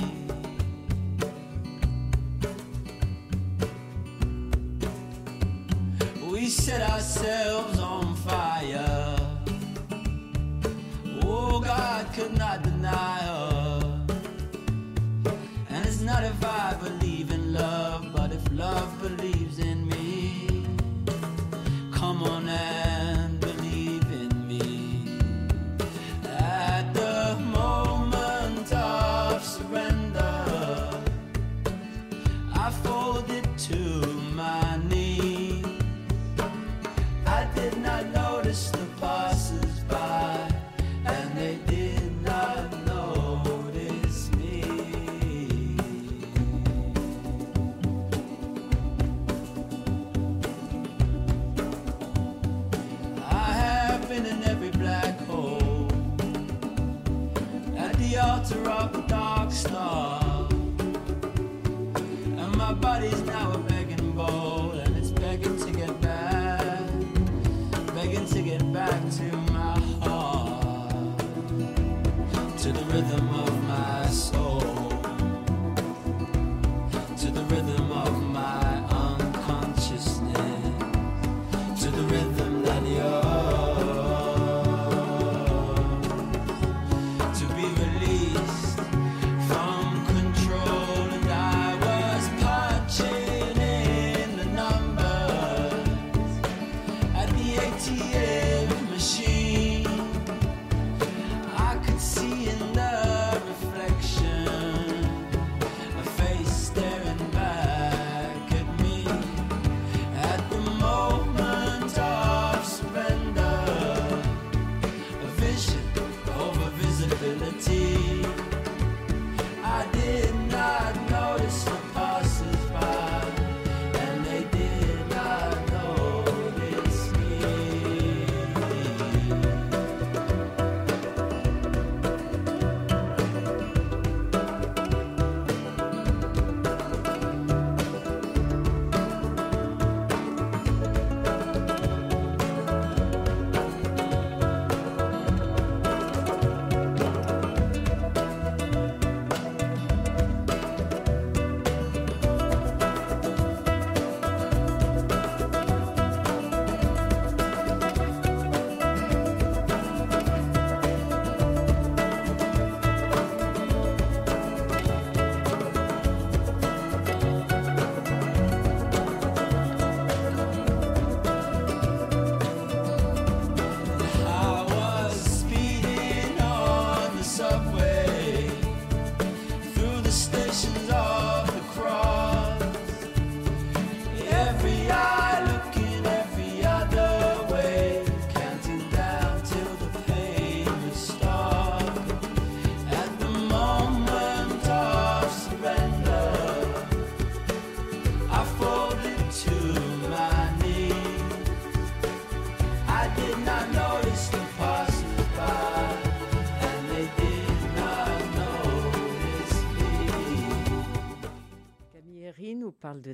We 6.29 6.49
set 6.49 6.81
ourselves 6.91 7.79
on 7.79 7.92
I 12.53 12.57
deny. 12.57 13.22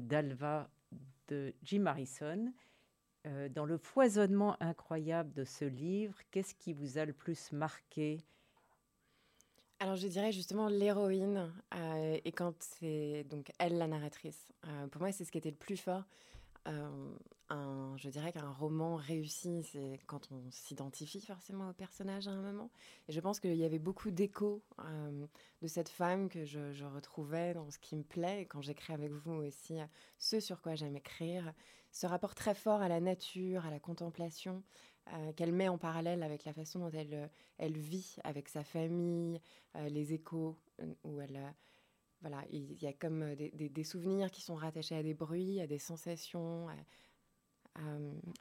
Dalva 0.10 0.70
de 1.28 1.54
Jim 1.64 1.86
Harrison. 1.86 2.52
Euh, 3.28 3.48
dans 3.50 3.66
le 3.66 3.78
foisonnement 3.78 4.58
incroyable 4.60 5.32
de 5.34 5.44
ce 5.44 5.66
livre, 5.66 6.18
qu'est-ce 6.32 6.56
qui 6.56 6.74
vous 6.74 6.98
a 6.98 7.06
le 7.06 7.14
plus 7.14 7.52
marqué? 7.52 8.18
Alors 9.80 9.96
je 9.96 10.08
dirais 10.08 10.32
justement 10.32 10.68
l'héroïne 10.68 11.54
euh, 11.74 12.18
et 12.26 12.32
quand 12.32 12.54
c'est 12.60 13.24
donc 13.30 13.52
elle 13.60 13.78
la 13.78 13.88
narratrice. 13.88 14.52
Euh, 14.68 14.88
pour 14.88 15.02
moi 15.02 15.12
c'est 15.12 15.24
ce 15.24 15.32
qui 15.32 15.38
était 15.38 15.52
le 15.52 15.56
plus 15.56 15.78
fort. 15.78 16.04
Un, 16.66 17.98
je 17.98 18.10
dirais 18.10 18.32
qu'un 18.32 18.52
roman 18.52 18.96
réussi, 18.96 19.64
c'est 19.64 20.00
quand 20.06 20.32
on 20.32 20.52
s'identifie 20.52 21.22
forcément 21.22 21.70
au 21.70 21.74
personnage 21.74 22.28
à 22.28 22.32
un 22.32 22.42
moment. 22.42 22.70
Et 23.08 23.12
je 23.12 23.20
pense 23.20 23.40
qu'il 23.40 23.56
y 23.56 23.66
avait 23.66 23.80
beaucoup 23.80 24.12
d'échos 24.12 24.62
de 25.62 25.68
cette 25.68 25.90
femme 25.90 26.30
que 26.30 26.46
je, 26.46 26.86
retrouvais 26.86 27.54
dans 27.54 27.70
ce 27.72 27.80
qui 27.80 27.96
me 27.96 28.04
plaît. 28.04 28.46
Quand 28.50 28.62
j'écris 28.62 28.94
avec 28.94 29.12
vous 29.12 29.34
aussi, 29.34 29.78
ce 30.18 30.40
sur 30.40 30.62
quoi 30.62 30.76
j'aime 30.76 30.96
écrire, 30.96 31.54
ce 31.92 32.06
rapport 32.06 32.36
très 32.36 32.54
fort 32.54 32.82
à 32.82 32.88
la 32.88 33.00
nature, 33.00 33.66
à 33.66 33.72
la 33.72 33.80
contemplation, 33.80 34.64
euh, 35.14 35.34
qu'elle 35.34 35.52
met 35.52 35.68
en 35.70 35.78
parallèle 35.78 36.22
avec 36.22 36.46
la 36.46 36.54
façon 36.54 36.80
dont 36.80 36.92
elle, 36.92 37.14
euh, 37.14 37.28
elle 37.58 37.78
vit 37.78 38.16
avec 38.24 38.48
sa 38.48 38.64
famille, 38.64 39.42
euh, 39.76 39.90
les 39.90 40.14
échos, 40.14 40.58
où 41.04 41.20
elle... 41.20 41.54
voilà, 42.22 42.44
il 42.52 42.74
y 42.82 42.88
a 42.88 42.94
comme 42.94 43.36
des, 43.36 43.50
des, 43.52 43.84
souvenirs 43.84 44.30
qui 44.32 44.42
sont 44.42 44.56
rattachés 44.56 44.96
à 44.96 45.04
des 45.04 45.14
bruits, 45.14 45.62
à 45.62 45.68
des 45.68 45.80
sensations. 45.80 46.68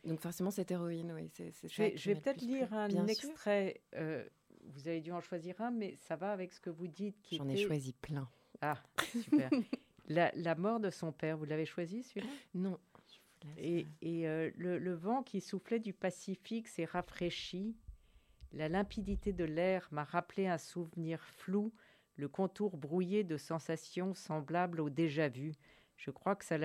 donc 0.04 0.20
forcément, 0.20 0.50
cette 0.50 0.70
héroïne, 0.70 1.12
oui, 1.12 1.30
c'est 1.32 1.52
Je 1.68 1.82
vais, 1.82 1.96
je 1.96 2.10
vais 2.10 2.20
peut-être 2.20 2.42
lire 2.42 2.72
un 2.72 3.06
extrait. 3.06 3.80
vous 3.94 4.88
avez 4.88 5.00
dû 5.00 5.12
en 5.12 5.20
choisir 5.20 5.60
un, 5.60 5.70
mais 5.70 5.96
ça 5.96 6.16
va 6.16 6.32
avec 6.32 6.52
ce 6.52 6.60
que 6.60 6.70
vous 6.70 6.88
dites. 6.88 7.16
J'en 7.32 7.48
ai 7.48 7.56
choisi 7.56 7.92
plein. 7.92 8.28
Ah, 8.60 8.82
super. 9.12 9.50
la, 10.08 10.32
la, 10.34 10.54
mort 10.56 10.80
de 10.80 10.90
son 10.90 11.12
père, 11.12 11.36
vous 11.36 11.44
l'avez 11.44 11.66
choisi 11.66 12.02
celui-là? 12.02 12.26
Non. 12.54 12.78
Et, 13.56 13.86
euh, 14.04 14.50
le, 14.56 14.94
vent 14.94 15.22
qui 15.22 15.40
soufflait 15.40 15.78
du 15.78 15.92
Pacifique 15.92 16.68
s'est 16.68 16.84
rafraîchi. 16.84 17.76
La 18.52 18.68
limpidité 18.68 19.32
de 19.32 19.44
l'air 19.44 19.88
m'a 19.90 20.04
rappelé 20.04 20.46
un 20.46 20.58
souvenir 20.58 21.22
flou, 21.22 21.72
le 22.18 22.28
contour 22.28 22.76
brouillé 22.76 23.22
de 23.22 23.36
sensations 23.36 24.12
semblables 24.12 24.80
au 24.80 24.90
déjà-vu. 24.90 25.54
Je 25.96 26.10
crois 26.10 26.34
que 26.34 26.44
ça 26.44 26.58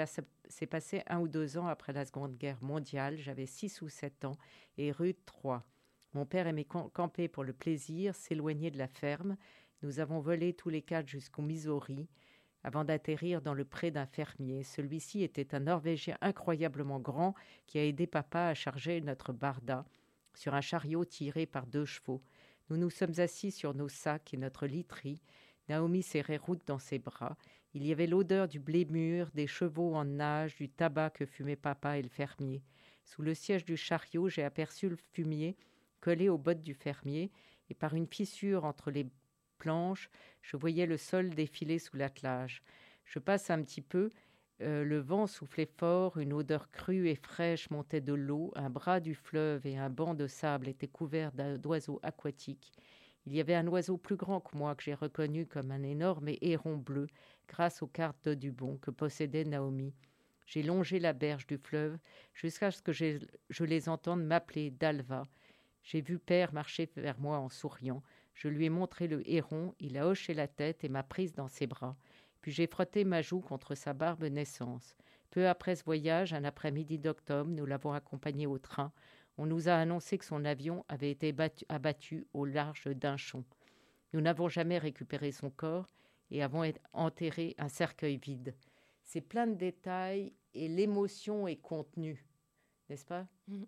s'est 0.48 0.66
passé 0.66 1.04
un 1.08 1.20
ou 1.20 1.28
deux 1.28 1.58
ans 1.58 1.68
après 1.68 1.94
la 1.94 2.06
Seconde 2.06 2.36
Guerre 2.36 2.62
mondiale. 2.62 3.18
J'avais 3.18 3.46
six 3.46 3.82
ou 3.84 3.88
sept 3.88 4.26
ans 4.26 4.38
et 4.78 4.92
rue 4.92 5.16
trois. 5.26 5.64
Mon 6.14 6.26
père 6.26 6.48
aimait 6.48 6.66
camper 6.66 7.28
pour 7.28 7.44
le 7.44 7.54
plaisir, 7.54 8.16
s'éloigner 8.16 8.72
de 8.72 8.80
la 8.80 8.88
ferme. 8.88 9.38
Nous 9.84 10.00
avons 10.00 10.20
volé 10.20 10.54
tous 10.54 10.70
les 10.70 10.82
quatre 10.82 11.08
jusqu'au 11.08 11.44
Missouri 11.44 12.10
avant 12.64 12.84
d'atterrir 12.84 13.42
dans 13.42 13.54
le 13.54 13.66
pré 13.66 13.92
d'un 13.92 14.06
fermier. 14.06 14.64
Celui-ci 14.64 15.22
était 15.22 15.54
un 15.54 15.62
Norvégien 15.62 16.18
incroyablement 16.22 17.00
grand 17.00 17.36
qui 17.68 17.78
a 17.78 17.86
aidé 17.86 18.08
papa 18.08 18.48
à 18.48 18.54
charger 18.54 19.02
notre 19.02 19.34
barda 19.34 19.86
sur 20.34 20.56
un 20.56 20.62
chariot 20.62 21.06
tiré 21.06 21.46
par 21.46 21.68
deux 21.68 21.86
chevaux. 21.86 22.24
Nous 22.70 22.78
nous 22.78 22.90
sommes 22.90 23.20
assis 23.20 23.52
sur 23.52 23.74
nos 23.74 23.90
sacs 23.90 24.34
et 24.34 24.38
notre 24.38 24.66
literie. 24.66 25.22
Naomi 25.70 26.04
serrait 26.04 26.38
route 26.38 26.62
dans 26.66 26.80
ses 26.80 27.00
bras. 27.00 27.38
Il 27.74 27.86
y 27.86 27.92
avait 27.92 28.08
l'odeur 28.08 28.48
du 28.48 28.60
blé 28.60 28.86
mûr, 28.86 29.30
des 29.34 29.48
chevaux 29.48 29.96
en 29.96 30.06
nage, 30.06 30.56
du 30.56 30.70
tabac 30.70 31.12
que 31.12 31.26
fumaient 31.26 31.56
papa 31.56 31.98
et 31.98 32.02
le 32.02 32.10
fermier. 32.10 32.62
Sous 33.04 33.22
le 33.22 33.34
siège 33.34 33.66
du 33.66 33.78
chariot, 33.78 34.30
j'ai 34.30 34.44
aperçu 34.44 34.90
le 34.90 34.96
fumier 34.96 35.56
collé 36.04 36.28
aux 36.28 36.38
bottes 36.38 36.64
du 36.64 36.74
fermier, 36.74 37.32
et 37.70 37.74
par 37.74 37.94
une 37.94 38.08
fissure 38.08 38.66
entre 38.66 38.92
les 38.92 39.08
planches, 39.58 40.10
je 40.42 40.58
voyais 40.58 40.86
le 40.86 40.98
sol 40.98 41.30
défiler 41.30 41.80
sous 41.80 41.96
l'attelage. 41.96 42.62
Je 43.06 43.20
passe 43.20 43.50
un 43.50 43.64
petit 43.64 43.82
peu, 43.82 44.10
euh, 44.62 44.84
le 44.84 45.00
vent 45.00 45.28
soufflait 45.28 45.70
fort, 45.78 46.18
une 46.18 46.34
odeur 46.34 46.70
crue 46.72 47.08
et 47.08 47.16
fraîche 47.16 47.70
montait 47.70 48.02
de 48.02 48.14
l'eau, 48.14 48.52
un 48.56 48.70
bras 48.70 49.00
du 49.00 49.16
fleuve 49.16 49.66
et 49.66 49.78
un 49.78 49.90
banc 49.90 50.14
de 50.14 50.28
sable 50.28 50.68
étaient 50.68 50.90
couverts 50.90 51.32
d'oiseaux 51.58 52.02
aquatiques. 52.04 52.74
Il 53.26 53.34
y 53.34 53.40
avait 53.40 53.56
un 53.56 53.68
oiseau 53.68 53.98
plus 53.98 54.18
grand 54.18 54.42
que 54.42 54.58
moi 54.58 54.76
que 54.76 54.84
j'ai 54.84 54.94
reconnu 54.94 55.46
comme 55.46 55.72
un 55.72 55.84
énorme 55.84 56.30
héron 56.42 56.78
bleu 56.78 57.08
grâce 57.48 57.82
aux 57.82 57.88
cartes 57.88 58.28
de 58.28 58.34
Dubon 58.34 58.78
que 58.78 58.92
possédait 58.92 59.46
Naomi. 59.46 59.94
J'ai 60.46 60.62
longé 60.62 61.00
la 61.00 61.14
berge 61.14 61.48
du 61.48 61.58
fleuve 61.58 61.98
jusqu'à 62.34 62.72
ce 62.72 62.82
que 62.82 62.92
je 62.92 63.64
les 63.64 63.88
entende 63.88 64.24
m'appeler 64.26 64.72
Dalva. 64.72 65.24
J'ai 65.84 66.02
vu 66.02 66.20
Père 66.20 66.54
marcher 66.54 66.90
vers 66.98 67.20
moi 67.20 67.38
en 67.40 67.50
souriant. 67.50 68.04
Je 68.34 68.48
lui 68.48 68.66
ai 68.66 68.70
montré 68.70 69.08
le 69.08 69.28
héron, 69.30 69.74
il 69.80 69.98
a 69.98 70.08
hoché 70.08 70.34
la 70.34 70.48
tête 70.48 70.84
et 70.84 70.90
m'a 70.90 71.04
prise 71.04 71.34
dans 71.34 71.48
ses 71.48 71.68
bras. 71.68 71.96
Puis 72.42 72.52
j'ai 72.52 72.68
frotté 72.68 73.06
ma 73.06 73.22
joue 73.22 73.40
contre 73.40 73.76
sa 73.76 73.94
barbe 73.94 74.24
naissance. 74.24 74.98
Peu 75.30 75.48
après 75.48 75.76
ce 75.76 75.84
voyage, 75.84 76.34
un 76.34 76.44
après-midi 76.44 77.00
d'octobre, 77.00 77.50
nous 77.50 77.66
l'avons 77.66 77.94
accompagné 77.94 78.48
au 78.48 78.60
train. 78.60 78.92
On 79.38 79.46
nous 79.46 79.70
a 79.70 79.74
annoncé 79.74 80.18
que 80.18 80.26
son 80.26 80.46
avion 80.46 80.86
avait 80.88 81.12
été 81.12 81.36
abattu 81.70 82.28
au 82.34 82.46
large 82.46 82.88
d'Inchon. 82.88 83.44
Nous 84.14 84.22
n'avons 84.22 84.48
jamais 84.48 84.78
récupéré 84.78 85.32
son 85.32 85.50
corps 85.50 85.90
et 86.30 86.44
avons 86.44 86.64
enterré 86.94 87.56
un 87.58 87.70
cercueil 87.70 88.18
vide. 88.18 88.56
C'est 89.04 89.22
plein 89.22 89.48
de 89.48 89.56
détails 89.56 90.34
et 90.54 90.68
l'émotion 90.68 91.48
est 91.48 91.58
contenue, 91.58 92.26
n'est-ce 92.90 93.06
pas? 93.06 93.28
Mmh. 93.48 93.64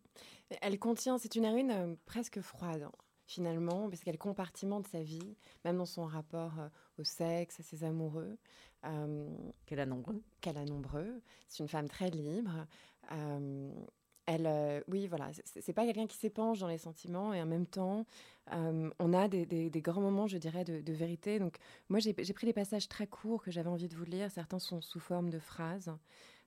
Elle 0.61 0.79
contient, 0.79 1.17
c'est 1.17 1.35
une 1.35 1.45
héroïne 1.45 1.71
euh, 1.71 1.95
presque 2.05 2.41
froide 2.41 2.87
finalement, 3.25 3.89
parce 3.89 4.03
qu'elle 4.03 4.17
compartimente 4.17 4.87
sa 4.87 5.01
vie, 5.01 5.35
même 5.63 5.77
dans 5.77 5.85
son 5.85 6.05
rapport 6.05 6.59
euh, 6.59 6.69
au 6.97 7.03
sexe, 7.03 7.59
à 7.59 7.63
ses 7.63 7.83
amoureux. 7.83 8.37
Euh, 8.85 9.35
qu'elle 9.65 9.79
a 9.79 9.85
nombreux. 9.85 10.21
Qu'elle 10.41 10.57
a 10.57 10.65
nombreux. 10.65 11.21
C'est 11.47 11.63
une 11.63 11.69
femme 11.69 11.89
très 11.89 12.09
libre. 12.11 12.67
Euh, 13.11 13.71
elle, 14.25 14.83
oui, 14.87 15.07
voilà, 15.07 15.29
c'est 15.43 15.73
pas 15.73 15.85
quelqu'un 15.85 16.07
qui 16.07 16.17
s'épanche 16.17 16.59
dans 16.59 16.67
les 16.67 16.77
sentiments 16.77 17.33
et 17.33 17.41
en 17.41 17.45
même 17.45 17.67
temps, 17.67 18.05
on 18.51 19.13
a 19.13 19.27
des, 19.27 19.81
grands 19.81 20.01
moments, 20.01 20.27
je 20.27 20.37
dirais, 20.37 20.63
de, 20.63 20.81
de 20.81 20.93
vérité. 20.93 21.39
Donc, 21.39 21.57
moi, 21.89 21.99
j'ai 21.99 22.13
pris 22.13 22.47
des 22.47 22.53
passages 22.53 22.87
très 22.87 23.07
courts 23.07 23.43
que 23.43 23.51
j'avais 23.51 23.69
envie 23.69 23.87
de 23.87 23.95
vous 23.95 24.05
lire. 24.05 24.31
Certains 24.31 24.59
sont 24.59 24.81
sous 24.81 24.99
forme 24.99 25.29
de 25.29 25.39
phrases. 25.39 25.91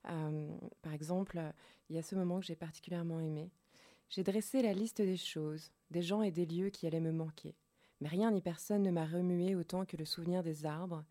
par 0.03 0.93
exemple, 0.93 1.41
il 1.89 1.97
y 1.97 1.99
a 1.99 2.03
ce 2.03 2.15
moment 2.15 2.41
que 2.41 2.47
j'ai 2.47 2.57
particulièrement 2.57 3.21
aimé. 3.21 3.51
J'ai 4.09 4.23
dressé 4.23 4.63
la 4.63 4.73
liste 4.73 5.03
des 5.03 5.17
choses, 5.17 5.71
des 5.91 6.03
gens 6.03 6.23
et 6.23 6.31
des 6.31 6.47
lieux 6.47 6.71
qui 6.71 6.87
allaient 6.87 7.01
me 7.01 7.13
manquer. 7.13 7.55
Mais 8.01 8.09
rien 8.09 8.31
ni 8.31 8.41
personne 8.41 8.83
ne 8.83 8.91
m'a 8.91 9.05
remué 9.05 9.55
autant 9.55 9.85
que 9.85 9.97
le 9.97 10.05
souvenir 10.05 10.43
des 10.43 10.65
arbres, 10.65 11.05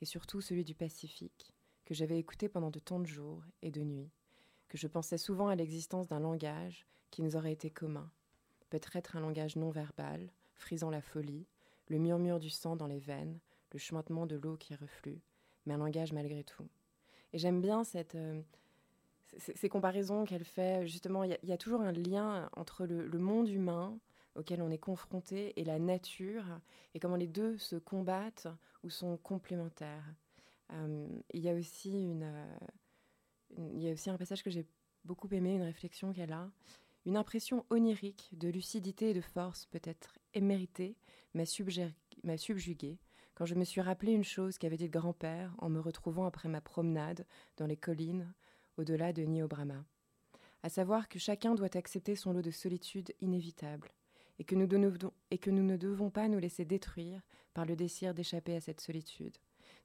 et 0.00 0.04
surtout 0.04 0.40
celui 0.40 0.64
du 0.64 0.74
Pacifique, 0.74 1.54
que 1.84 1.94
j'avais 1.94 2.18
écouté 2.18 2.48
pendant 2.48 2.70
de 2.70 2.78
tant 2.78 3.00
de 3.00 3.06
jours 3.06 3.42
et 3.62 3.70
de 3.70 3.82
nuits, 3.82 4.10
que 4.72 4.78
je 4.78 4.86
pensais 4.86 5.18
souvent 5.18 5.48
à 5.48 5.54
l'existence 5.54 6.08
d'un 6.08 6.20
langage 6.20 6.86
qui 7.10 7.20
nous 7.20 7.36
aurait 7.36 7.52
été 7.52 7.68
commun, 7.68 8.10
peut-être 8.70 9.16
un 9.16 9.20
langage 9.20 9.54
non 9.54 9.68
verbal, 9.68 10.30
frisant 10.54 10.88
la 10.88 11.02
folie, 11.02 11.44
le 11.88 11.98
murmure 11.98 12.40
du 12.40 12.48
sang 12.48 12.74
dans 12.74 12.86
les 12.86 12.98
veines, 12.98 13.38
le 13.74 13.78
chuintement 13.78 14.24
de 14.24 14.36
l'eau 14.36 14.56
qui 14.56 14.74
reflue, 14.74 15.20
mais 15.66 15.74
un 15.74 15.76
langage 15.76 16.14
malgré 16.14 16.42
tout. 16.42 16.66
Et 17.34 17.38
j'aime 17.38 17.60
bien 17.60 17.82
euh, 18.14 18.42
ces 19.36 19.68
comparaisons 19.68 20.24
qu'elle 20.24 20.46
fait, 20.46 20.86
justement, 20.86 21.22
il 21.22 21.36
y, 21.42 21.52
a 21.52 21.58
toujours 21.58 21.82
un 21.82 21.92
lien 21.92 22.48
entre 22.56 22.86
le, 22.86 23.18
monde 23.18 23.50
humain 23.50 23.98
auquel 24.36 24.62
on 24.62 24.70
est 24.70 24.78
confronté 24.78 25.52
et 25.60 25.64
la 25.64 25.78
nature, 25.80 26.46
et 26.94 26.98
comment 26.98 27.16
les 27.16 27.28
deux 27.28 27.58
se 27.58 27.76
combattent 27.76 28.48
ou 28.84 28.88
sont 28.88 29.18
complémentaires. 29.18 30.14
Euh, 30.72 31.06
il 31.34 31.42
y 31.42 31.50
a 31.50 31.54
aussi 31.54 31.90
une, 31.92 32.24
il 33.56 33.82
y 33.82 33.88
a 33.88 33.92
aussi 33.92 34.10
un 34.10 34.16
passage 34.16 34.42
que 34.42 34.50
j'ai 34.50 34.66
beaucoup 35.04 35.28
aimé, 35.32 35.54
une 35.54 35.62
réflexion 35.62 36.12
qu'elle 36.12 36.32
a. 36.32 36.50
Une 37.04 37.16
impression 37.16 37.64
onirique 37.70 38.30
de 38.32 38.48
lucidité 38.48 39.10
et 39.10 39.14
de 39.14 39.20
force, 39.20 39.66
peut-être 39.66 40.18
éméritée, 40.34 40.96
m'a 41.34 41.44
subjuguée. 41.44 42.98
Quand 43.34 43.46
je 43.46 43.54
me 43.54 43.64
suis 43.64 43.80
rappelé 43.80 44.12
une 44.12 44.24
chose 44.24 44.58
qu'avait 44.58 44.76
dit 44.76 44.84
le 44.84 44.90
grand-père 44.90 45.54
en 45.58 45.68
me 45.68 45.80
retrouvant 45.80 46.26
après 46.26 46.48
ma 46.48 46.60
promenade 46.60 47.26
dans 47.56 47.66
les 47.66 47.76
collines 47.76 48.32
au-delà 48.76 49.12
de 49.12 49.22
Niobrama, 49.22 49.84
à 50.62 50.68
savoir 50.68 51.08
que 51.08 51.18
chacun 51.18 51.54
doit 51.54 51.76
accepter 51.76 52.14
son 52.14 52.32
lot 52.32 52.42
de 52.42 52.50
solitude 52.50 53.12
inévitable, 53.20 53.90
et 54.38 54.44
que, 54.44 54.54
nous 54.54 54.68
et 55.30 55.38
que 55.38 55.50
nous 55.50 55.62
ne 55.62 55.76
devons 55.76 56.10
pas 56.10 56.28
nous 56.28 56.38
laisser 56.38 56.64
détruire 56.64 57.20
par 57.54 57.66
le 57.66 57.76
désir 57.76 58.14
d'échapper 58.14 58.56
à 58.56 58.60
cette 58.60 58.80
solitude, 58.80 59.36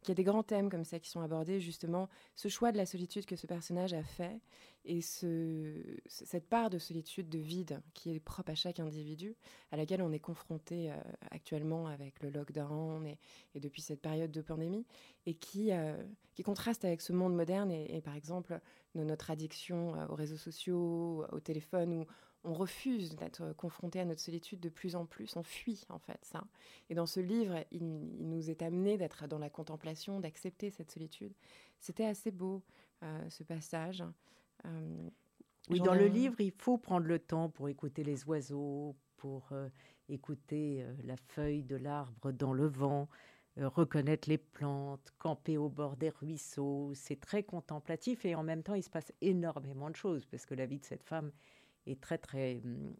qu'il 0.08 0.18
y 0.18 0.22
a 0.22 0.24
des 0.24 0.32
grands 0.32 0.44
thèmes 0.44 0.70
comme 0.70 0.86
ça 0.86 1.00
qui 1.00 1.10
sont 1.10 1.20
abordés, 1.20 1.60
justement, 1.60 2.08
ce 2.36 2.48
choix 2.48 2.72
de 2.72 2.78
la 2.78 2.86
solitude 2.86 3.26
que 3.26 3.36
ce 3.36 3.46
personnage 3.46 3.94
a 3.94 4.04
fait 4.04 4.40
et 4.86 5.02
ce, 5.02 6.00
cette 6.08 6.48
part 6.48 6.70
de 6.70 6.78
solitude, 6.78 7.28
de 7.28 7.40
vide 7.40 7.82
qui 7.94 8.16
est 8.16 8.22
propre 8.22 8.52
à 8.52 8.56
chaque 8.56 8.80
individu, 8.80 9.36
à 9.72 9.78
laquelle 9.78 10.02
on 10.02 10.14
est 10.14 10.20
confronté 10.20 10.90
euh, 10.90 10.96
actuellement 11.30 11.88
avec 11.88 12.22
le 12.22 12.30
lockdown 12.30 13.06
et, 13.06 13.60
depuis 13.60 13.82
cette 13.82 14.02
période 14.02 14.32
de 14.32 14.42
pandémie, 14.42 14.86
et 15.26 15.34
qui, 15.34 15.74
euh, 15.74 16.02
qui 16.36 16.44
contraste 16.44 16.86
avec 16.86 17.02
ce 17.02 17.12
monde 17.12 17.36
moderne 17.36 17.70
et, 17.70 18.02
par 18.02 18.16
exemple 18.16 18.60
notre 18.96 19.30
addiction 19.30 19.96
euh, 19.96 20.08
aux 20.08 20.16
réseaux 20.16 20.38
sociaux, 20.38 21.26
au 21.34 21.40
téléphone, 21.42 21.94
où 21.94 22.06
on 22.48 22.54
refuse 22.54 23.16
d'être 23.16 23.54
confronté 23.58 24.00
à 24.00 24.06
notre 24.06 24.22
solitude 24.22 24.62
de 24.62 24.70
plus 24.70 24.96
en 24.96 25.06
plus, 25.06 25.36
on 25.36 25.44
fuit 25.44 25.84
en 25.90 26.00
fait 26.00 26.20
ça. 26.24 26.46
Et 26.90 26.96
dans 26.96 27.06
ce 27.06 27.20
livre, 27.20 27.66
il, 27.72 27.84
nous 27.84 28.50
est 28.50 28.62
amené 28.62 28.98
d'être 28.98 29.28
dans 29.28 29.38
la 29.38 29.50
contemplation, 29.50 30.22
d'accepter 30.22 30.70
cette 30.70 30.90
solitude. 30.90 31.34
C'était 31.80 32.06
assez 32.06 32.32
beau 32.32 32.64
euh, 33.04 33.30
ce 33.30 33.44
passage. 33.44 34.02
Euh, 34.66 35.10
oui, 35.70 35.82
dans 35.82 35.94
le 35.94 36.08
livre, 36.08 36.40
il 36.40 36.54
faut 36.58 36.78
prendre 36.78 37.06
le 37.06 37.20
temps 37.20 37.50
pour 37.50 37.68
écouter 37.68 38.06
les 38.06 38.24
oiseaux, 38.26 38.96
pour 39.18 39.50
euh, 39.52 39.68
écouter 40.08 40.86
la 41.04 41.18
feuille 41.18 41.64
de 41.64 41.76
l'arbre 41.76 42.32
dans 42.32 42.54
le 42.54 42.68
vent, 42.68 43.10
reconnaître 43.58 44.30
les 44.30 44.38
plantes, 44.38 45.12
camper 45.20 45.58
au 45.58 45.68
bord 45.68 45.98
des 45.98 46.12
ruisseaux. 46.12 46.94
C'est 46.96 47.20
très 47.20 47.44
contemplatif 47.44 48.24
et 48.24 48.36
en 48.36 48.44
même 48.44 48.64
temps, 48.64 48.76
il 48.76 48.84
se 48.84 48.90
passe 48.90 49.12
énormément 49.20 49.90
de 49.90 49.98
choses 49.98 50.26
parce 50.26 50.46
que 50.46 50.54
la 50.54 50.66
vie 50.66 50.80
de 50.80 50.86
cette 50.86 51.04
femme 51.04 51.34
est 51.92 52.02
très, 52.02 52.18
très 52.18 52.62
hum, 52.64 52.96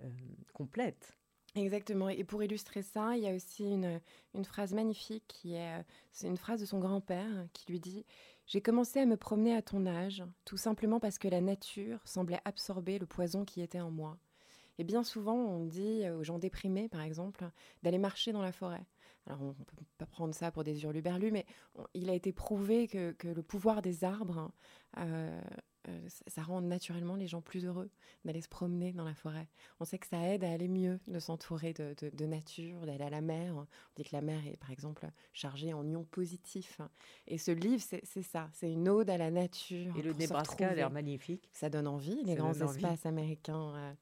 euh, 0.00 0.10
complète. 0.52 1.16
Exactement. 1.54 2.08
Et 2.08 2.24
pour 2.24 2.42
illustrer 2.42 2.82
ça, 2.82 3.16
il 3.16 3.22
y 3.22 3.28
a 3.28 3.34
aussi 3.34 3.64
une, 3.64 4.00
une 4.34 4.44
phrase 4.44 4.74
magnifique 4.74 5.24
qui 5.28 5.54
est, 5.54 5.78
euh, 5.78 5.82
c'est 6.10 6.26
une 6.26 6.36
phrase 6.36 6.60
de 6.60 6.66
son 6.66 6.80
grand-père 6.80 7.46
qui 7.52 7.70
lui 7.70 7.78
dit 7.78 8.04
J'ai 8.46 8.60
commencé 8.60 8.98
à 8.98 9.06
me 9.06 9.16
promener 9.16 9.54
à 9.54 9.62
ton 9.62 9.86
âge, 9.86 10.24
tout 10.44 10.56
simplement 10.56 10.98
parce 10.98 11.18
que 11.18 11.28
la 11.28 11.40
nature 11.40 12.00
semblait 12.04 12.40
absorber 12.44 12.98
le 12.98 13.06
poison 13.06 13.44
qui 13.44 13.60
était 13.60 13.80
en 13.80 13.90
moi. 13.90 14.18
Et 14.78 14.84
bien 14.84 15.04
souvent, 15.04 15.36
on 15.36 15.64
dit 15.64 16.08
aux 16.10 16.24
gens 16.24 16.40
déprimés, 16.40 16.88
par 16.88 17.02
exemple, 17.02 17.48
d'aller 17.84 17.98
marcher 17.98 18.32
dans 18.32 18.42
la 18.42 18.50
forêt. 18.50 18.84
Alors, 19.26 19.40
on 19.40 19.48
ne 19.48 19.52
peut 19.52 19.76
pas 19.96 20.06
prendre 20.06 20.34
ça 20.34 20.50
pour 20.50 20.64
des 20.64 20.82
hurluberlus, 20.82 21.30
mais 21.30 21.46
il 21.94 22.10
a 22.10 22.14
été 22.14 22.32
prouvé 22.32 22.88
que, 22.88 23.12
que 23.12 23.28
le 23.28 23.42
pouvoir 23.42 23.80
des 23.80 24.04
arbres 24.04 24.50
euh, 24.98 25.40
euh, 25.88 26.08
ça 26.26 26.42
rend 26.42 26.60
naturellement 26.62 27.14
les 27.14 27.26
gens 27.26 27.42
plus 27.42 27.64
heureux 27.64 27.90
d'aller 28.24 28.40
se 28.40 28.48
promener 28.48 28.92
dans 28.92 29.04
la 29.04 29.14
forêt. 29.14 29.48
On 29.80 29.84
sait 29.84 29.98
que 29.98 30.06
ça 30.06 30.20
aide 30.28 30.44
à 30.44 30.50
aller 30.50 30.68
mieux, 30.68 30.98
de 31.06 31.18
s'entourer 31.18 31.74
de, 31.74 32.26
nature, 32.26 32.86
d'aller 32.86 33.04
à 33.04 33.10
la 33.10 33.20
mer. 33.20 33.54
On 33.56 33.66
dit 33.96 34.04
que 34.04 34.14
la 34.14 34.22
mer 34.22 34.40
est, 34.46 34.56
par 34.56 34.70
exemple, 34.70 35.06
chargée 35.32 35.72
en 35.72 35.86
ions 35.86 36.04
positifs. 36.04 36.80
Et 37.26 37.38
ce 37.38 37.50
livre, 37.50 37.82
c'est 37.82 38.22
ça, 38.22 38.48
c'est 38.52 38.70
une 38.70 38.88
ode 38.88 39.10
à 39.10 39.18
la 39.18 39.30
nature. 39.30 39.96
Et 39.96 40.02
le 40.02 40.12
Nebraska 40.12 40.70
a 40.70 40.74
l'air 40.74 40.90
magnifique. 40.90 41.48
Ça 41.52 41.68
donne 41.68 41.86
envie, 41.86 42.22
les 42.24 42.34
grands 42.34 42.54
espaces 42.54 43.04
américains. 43.06 43.74
Euh. 43.76 43.94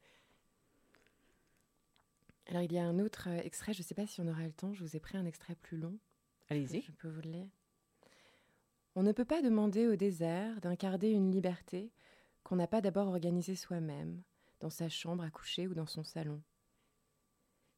Alors, 2.47 2.63
il 2.63 2.73
y 2.73 2.79
a 2.79 2.85
un 2.85 2.99
autre 2.99 3.29
euh, 3.29 3.41
extrait, 3.43 3.73
je 3.73 3.81
ne 3.81 3.85
sais 3.85 3.95
pas 3.95 4.07
si 4.07 4.21
on 4.21 4.29
aura 4.29 4.43
le 4.43 4.53
temps, 4.53 4.75
je 4.75 4.85
vous 4.85 4.97
ai 4.97 5.01
pris 5.01 5.17
un 5.17 5.25
extrait 5.25 5.55
plus 5.55 5.79
long. 5.79 5.99
Allez-y. 6.49 6.83
Je 6.83 6.93
peux 6.93 7.09
vous 7.09 7.23
le 7.23 7.31
lire. 7.31 7.49
On 8.95 9.03
ne 9.03 9.13
peut 9.13 9.25
pas 9.25 9.41
demander 9.41 9.87
au 9.87 9.97
désert 9.97 10.61
d'incarner 10.61 11.11
une 11.11 11.31
liberté 11.31 11.91
qu'on 12.43 12.57
n'a 12.57 12.67
pas 12.67 12.83
d'abord 12.83 13.09
organisée 13.09 13.57
soi-même, 13.57 14.23
dans 14.61 14.69
sa 14.69 14.91
chambre 14.91 15.25
à 15.25 15.31
coucher 15.31 15.67
ou 15.67 15.73
dans 15.73 15.87
son 15.87 16.05
salon. 16.05 16.43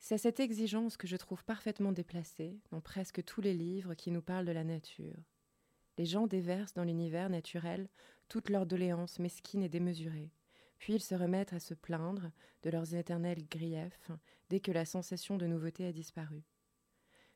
C'est 0.00 0.18
cette 0.18 0.40
exigence 0.40 0.96
que 0.96 1.06
je 1.06 1.16
trouve 1.16 1.44
parfaitement 1.44 1.92
déplacée 1.92 2.58
dans 2.72 2.80
presque 2.80 3.24
tous 3.24 3.40
les 3.40 3.54
livres 3.54 3.94
qui 3.94 4.10
nous 4.10 4.22
parlent 4.22 4.44
de 4.44 4.52
la 4.52 4.64
nature. 4.64 5.22
Les 5.98 6.04
gens 6.04 6.26
déversent 6.26 6.74
dans 6.74 6.82
l'univers 6.82 7.30
naturel 7.30 7.88
toutes 8.28 8.50
leurs 8.50 8.66
doléances 8.66 9.20
mesquines 9.20 9.62
et 9.62 9.68
démesurées, 9.68 10.32
puis 10.78 10.94
ils 10.94 11.02
se 11.02 11.14
remettent 11.14 11.52
à 11.52 11.60
se 11.60 11.74
plaindre 11.74 12.32
de 12.64 12.70
leurs 12.70 12.94
éternels 12.94 13.46
griefs 13.48 14.10
dès 14.50 14.58
que 14.58 14.72
la 14.72 14.84
sensation 14.84 15.36
de 15.36 15.46
nouveauté 15.46 15.86
a 15.86 15.92
disparu. 15.92 16.42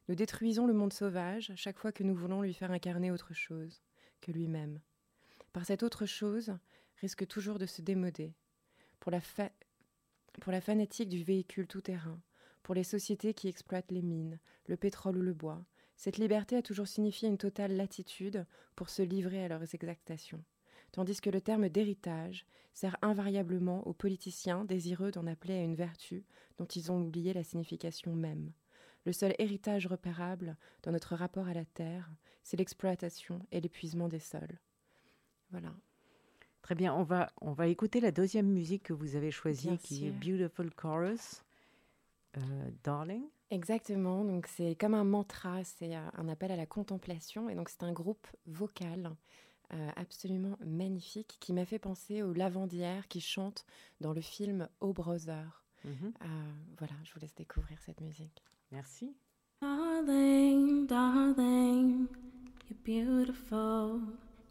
Nous 0.09 0.15
détruisons 0.15 0.67
le 0.67 0.73
monde 0.73 0.95
sauvage 0.95 1.53
chaque 1.55 1.79
fois 1.79 1.93
que 1.93 2.03
nous 2.03 2.15
voulons 2.15 2.41
lui 2.41 2.55
faire 2.55 2.71
incarner 2.71 3.11
autre 3.11 3.35
chose 3.35 3.83
que 4.23 4.33
lui-même. 4.33 4.81
Par 5.53 5.67
cette 5.67 5.83
autre 5.83 6.07
chose 6.07 6.57
risque 6.97 7.27
toujours 7.27 7.59
de 7.59 7.67
se 7.67 7.83
démoder. 7.83 8.33
Pour 9.01 9.13
la, 9.13 10.61
fanatique 10.61 11.11
du 11.11 11.23
véhicule 11.23 11.67
tout-terrain, 11.67 12.19
pour 12.63 12.75
les 12.75 12.85
sociétés 12.85 13.35
qui 13.35 13.49
exploitent 13.49 13.93
les 13.93 14.01
mines, 14.01 14.39
le 14.67 14.79
pétrole 14.79 15.19
ou 15.19 15.23
le 15.23 15.35
bois, 15.35 15.63
cette 15.97 16.17
liberté 16.17 16.57
a 16.57 16.63
toujours 16.63 16.89
signifié 16.89 17.29
une 17.29 17.37
totale 17.37 17.77
latitude 17.77 18.47
pour 18.77 18.89
se 18.89 19.03
livrer 19.03 19.45
à 19.45 19.49
leurs 19.49 19.75
exactations, 19.75 20.43
tandis 20.91 21.21
que 21.21 21.31
le 21.31 21.43
terme 21.43 21.69
d'héritage 21.69 22.47
sert 22.73 22.97
invariablement 23.03 23.87
aux 23.87 23.95
politiciens 23.95 24.65
désireux 24.65 25.11
d'en 25.11 25.27
appeler 25.27 25.55
à 25.55 25.65
une 25.65 25.75
vertu 25.75 26.25
dont 26.57 26.67
ils 26.67 26.91
ont 26.91 27.03
oublié 27.03 27.35
la 27.35 27.45
signification 27.45 28.15
même. 28.15 28.53
Le 29.05 29.13
seul 29.13 29.35
héritage 29.39 29.87
repérable 29.87 30.57
dans 30.83 30.93
notre 30.93 31.15
rapport 31.15 31.49
à 31.49 31.55
la 31.55 31.65
terre, 31.65 32.11
c'est 32.43 32.57
l'exploitation 32.57 33.41
et 33.53 33.61
l'épuisement 33.61 34.09
des 34.09 34.19
sols. 34.19 34.59
Voilà. 35.51 35.73
Très 36.63 36.75
bien, 36.75 36.95
on 36.95 37.03
va, 37.03 37.33
on 37.41 37.53
va 37.53 37.67
écouter 37.69 38.01
la 38.01 38.11
deuxième 38.11 38.49
musique 38.49 38.83
que 38.83 38.93
vous 38.93 39.17
avez 39.17 39.31
choisie, 39.31 39.79
qui 39.79 40.07
est 40.07 40.11
Beautiful 40.11 40.71
Chorus, 40.75 41.43
euh, 42.37 42.71
Darling. 42.85 43.23
Exactement, 43.51 44.25
donc 44.25 44.47
c'est 44.47 44.75
comme 44.75 44.93
un 44.93 45.05
mantra, 45.05 45.65
c'est 45.65 45.97
euh, 45.97 46.11
un 46.15 46.29
appel 46.29 46.53
à 46.53 46.57
la 46.57 46.67
contemplation, 46.67 47.49
et 47.49 47.55
donc 47.55 47.71
c'est 47.71 47.85
un 47.85 47.93
groupe 47.93 48.27
vocal 48.45 49.17
euh, 49.73 49.91
absolument 49.97 50.59
magnifique 50.61 51.39
qui 51.41 51.55
m'a 51.55 51.65
fait 51.65 51.79
penser 51.79 52.23
au 52.23 52.35
lavandière 52.35 53.09
qui 53.09 53.23
chante 53.23 53.65
dans 54.01 54.13
le 54.13 54.21
film 54.21 54.69
Oh 54.81 54.93
Brother. 54.93 55.65
Mhm. 55.85 56.13
voilà, 56.77 56.95
je 57.05 57.15
vous 57.15 57.21
laisse 57.21 57.35
découvrir 57.37 57.79
cette 57.81 58.01
musique. 58.01 58.45
Merci. 58.71 59.15
Darling, 59.61 60.87
darling, 60.87 62.09
you're 62.69 62.79
beautiful. 62.85 64.03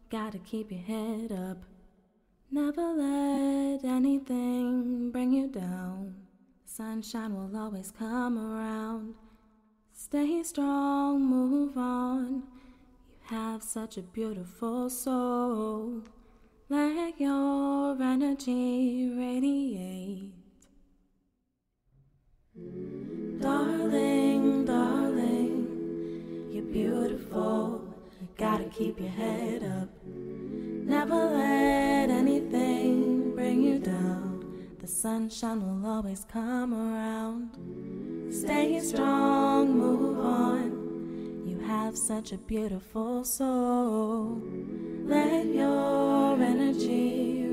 Gotta 0.09 0.39
keep 0.39 0.71
your 0.71 0.81
head 0.81 1.31
up. 1.31 1.57
Never 2.49 2.81
let 2.93 3.85
anything 3.85 5.11
bring 5.11 5.33
you 5.33 5.47
down. 5.47 6.15
Sunshine 6.65 7.35
will 7.35 7.55
always 7.55 7.91
come 7.91 8.37
around. 8.37 9.13
Stay 9.93 10.41
strong, 10.43 11.23
move 11.23 11.77
on. 11.77 12.43
You 13.29 13.37
have 13.37 13.61
such 13.61 13.97
a 13.97 14.01
beautiful 14.01 14.89
soul. 14.89 16.03
Let 16.69 17.19
your 17.19 18.01
energy 18.01 19.11
radiate. 19.15 20.36
Darling, 23.47 24.65
darling, 24.65 26.49
you're 26.51 26.65
beautiful. 26.65 27.81
You 28.19 28.27
gotta 28.37 28.65
keep 28.65 28.99
your 28.99 29.07
head 29.07 29.63
up. 29.63 29.87
Never 30.05 31.15
let 31.15 32.09
anything 32.09 33.33
bring 33.33 33.63
you 33.63 33.79
down. 33.79 34.43
The 34.81 34.87
sunshine 34.87 35.61
will 35.65 35.89
always 35.89 36.25
come 36.29 36.73
around. 36.73 38.33
Stay 38.33 38.81
strong, 38.81 39.77
move 39.79 40.19
on. 40.19 41.45
You 41.47 41.57
have 41.59 41.97
such 41.97 42.33
a 42.33 42.37
beautiful 42.37 43.23
soul. 43.23 44.41
Let 45.05 45.45
your 45.45 46.33
energy 46.43 47.46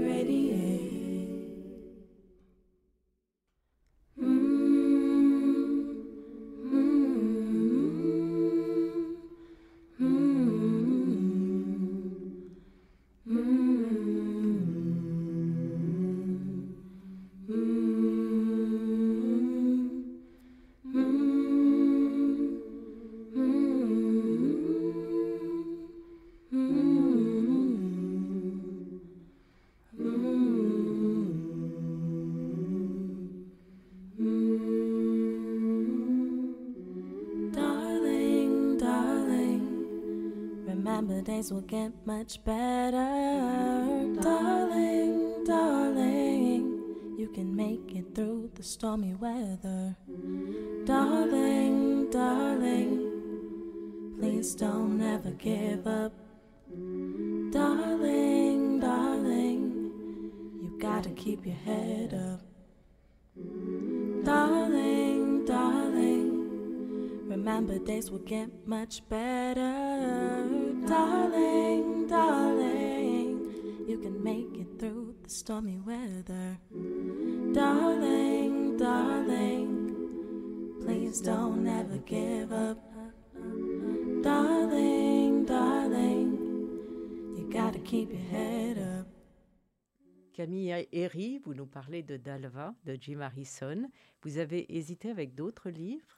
days 41.45 41.53
will 41.53 41.61
get 41.63 41.93
much 42.07 42.43
better. 42.45 42.97
Darling, 44.21 45.45
darling, 45.45 46.81
you 47.19 47.29
can 47.35 47.55
make 47.55 47.95
it 47.95 48.15
through 48.15 48.51
the 48.55 48.63
stormy 48.63 49.15
weather. 49.15 49.95
Darling, 50.87 52.11
darling, 52.11 53.11
please 54.19 54.55
don't 54.55 55.03
ever 55.03 55.33
give 55.33 55.87
up. 55.87 56.13
Darling, 57.51 58.81
darling, 58.81 59.91
you 60.63 60.79
gotta 60.81 61.11
keep 61.11 61.45
your 61.45 61.57
head 61.57 62.15
up. 62.15 62.41
Darling, 64.25 65.45
darling, 65.45 67.29
remember 67.29 67.79
days 67.81 68.11
will 68.11 68.19
get 68.21 68.49
much 68.67 69.07
better 69.11 70.44
darling, 70.87 72.07
darling. 72.07 73.41
You 73.87 73.99
can 73.99 74.23
make 74.23 74.57
it 74.59 74.79
through 74.79 75.15
the 75.23 75.31
stormy 75.31 75.81
weather. 75.81 76.59
Darling, 77.53 78.77
darling, 78.77 79.95
please 80.85 81.21
don't 81.21 81.67
ever 81.67 81.99
give 81.99 82.53
up. 82.53 82.79
Darling, 84.23 85.45
darling, 85.45 86.39
you 87.37 87.51
gotta 87.53 87.79
keep 87.79 88.11
your 88.11 88.21
head 88.31 88.79
up. 88.79 89.07
Camille 90.33 90.89
Herry, 90.93 91.39
vous 91.45 91.55
nous 91.55 91.67
parlez 91.67 92.03
de 92.03 92.17
Dalva, 92.17 92.75
de 92.85 92.99
Jim 93.01 93.21
Harrison. 93.21 93.89
Vous 94.23 94.39
avez 94.39 94.67
hésité 94.69 95.11
avec 95.11 95.37
d'autres 95.37 95.71
livres? 95.71 96.14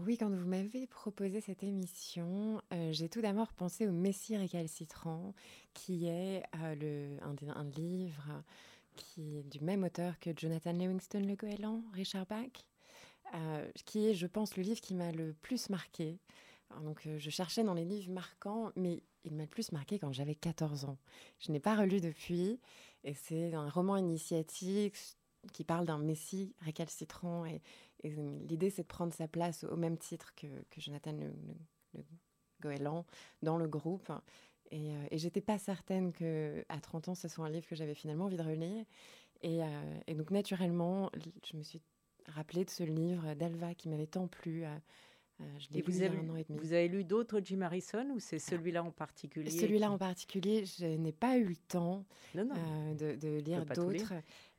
Oui, 0.00 0.16
quand 0.16 0.30
vous 0.30 0.46
m'avez 0.46 0.86
proposé 0.86 1.40
cette 1.40 1.62
émission, 1.62 2.60
euh, 2.72 2.90
j'ai 2.92 3.08
tout 3.08 3.20
d'abord 3.20 3.52
pensé 3.52 3.86
au 3.86 3.92
Messie 3.92 4.36
récalcitrant, 4.36 5.34
qui 5.74 6.06
est 6.06 6.42
euh, 6.56 7.18
un, 7.22 7.64
livre 7.64 8.42
qui 8.96 9.38
est 9.38 9.42
du 9.42 9.60
même 9.60 9.84
auteur 9.84 10.18
que 10.20 10.30
Jonathan 10.34 10.72
Livingston 10.72 11.20
Le 11.20 11.34
Goéland, 11.34 11.82
Richard 11.92 12.24
Bach, 12.26 12.66
euh, 13.34 13.70
qui 13.84 14.06
est, 14.06 14.14
je 14.14 14.26
pense, 14.26 14.56
le 14.56 14.62
livre 14.62 14.80
qui 14.80 14.94
m'a 14.94 15.12
le 15.12 15.34
plus 15.34 15.68
marqué. 15.68 16.18
Donc, 16.82 17.06
je 17.18 17.30
cherchais 17.30 17.62
dans 17.62 17.74
les 17.74 17.84
livres 17.84 18.10
marquants, 18.10 18.72
mais 18.76 19.02
il 19.24 19.34
m'a 19.34 19.42
le 19.42 19.48
plus 19.48 19.70
marqué 19.70 19.98
quand 19.98 20.12
j'avais 20.12 20.34
14 20.34 20.86
ans. 20.86 20.98
Je 21.38 21.52
n'ai 21.52 21.60
pas 21.60 21.76
relu 21.76 22.00
depuis, 22.00 22.58
et 23.04 23.12
c'est 23.12 23.54
un 23.54 23.68
roman 23.68 23.96
initiatique 23.96 24.96
qui 25.52 25.62
parle 25.62 25.84
d'un 25.84 25.98
Messie 25.98 26.54
récalcitrant 26.62 27.44
et 27.44 27.60
et 28.04 28.10
l'idée, 28.48 28.70
c'est 28.70 28.82
de 28.82 28.86
prendre 28.88 29.12
sa 29.12 29.26
place 29.26 29.64
au 29.64 29.76
même 29.76 29.96
titre 29.98 30.32
que, 30.36 30.46
que 30.70 30.80
Jonathan 30.80 31.12
le, 31.12 31.26
le- 31.26 31.54
le 31.94 32.04
Goéland 32.60 33.04
dans 33.42 33.56
le 33.58 33.66
groupe. 33.66 34.12
Et, 34.70 34.90
euh, 34.94 35.06
et 35.10 35.18
j'étais 35.18 35.40
pas 35.40 35.58
certaine 35.58 36.12
que 36.12 36.64
à 36.68 36.80
30 36.80 37.08
ans, 37.08 37.14
ce 37.14 37.28
soit 37.28 37.44
un 37.46 37.50
livre 37.50 37.66
que 37.66 37.74
j'avais 37.74 37.94
finalement 37.94 38.26
envie 38.26 38.36
de 38.36 38.42
relire. 38.42 38.84
Et, 39.42 39.62
euh, 39.62 39.66
et 40.06 40.14
donc, 40.14 40.30
naturellement, 40.30 41.10
je 41.50 41.56
me 41.56 41.62
suis 41.62 41.80
rappelée 42.28 42.64
de 42.64 42.70
ce 42.70 42.82
livre 42.82 43.34
d'Alva 43.34 43.74
qui 43.74 43.88
m'avait 43.88 44.06
tant 44.06 44.26
plu. 44.28 44.64
euh, 44.64 44.68
euh, 45.40 45.44
je 45.58 45.68
l'ai 45.74 45.82
vous 45.82 45.90
il 45.90 45.98
y 45.98 46.02
a 46.04 46.06
avez, 46.06 46.18
un 46.18 46.28
an 46.30 46.36
et 46.36 46.44
demi. 46.44 46.58
vous 46.60 46.72
avez 46.72 46.88
lu 46.88 47.04
d'autres 47.04 47.40
Jim 47.44 47.60
Harrison 47.62 48.08
ou 48.14 48.20
c'est 48.20 48.38
celui-là 48.38 48.82
en 48.84 48.92
particulier 48.92 49.50
Celui-là 49.50 49.88
qui- 49.88 49.92
en 49.92 49.98
particulier, 49.98 50.64
je 50.64 50.86
n'ai 50.86 51.12
pas 51.12 51.36
eu 51.38 51.44
le 51.44 51.56
temps 51.56 52.04
Non, 52.34 52.44
non. 52.44 52.54
euh, 52.56 52.94
de, 53.16 53.38
lire. 53.40 53.66
d'autres. 53.66 54.14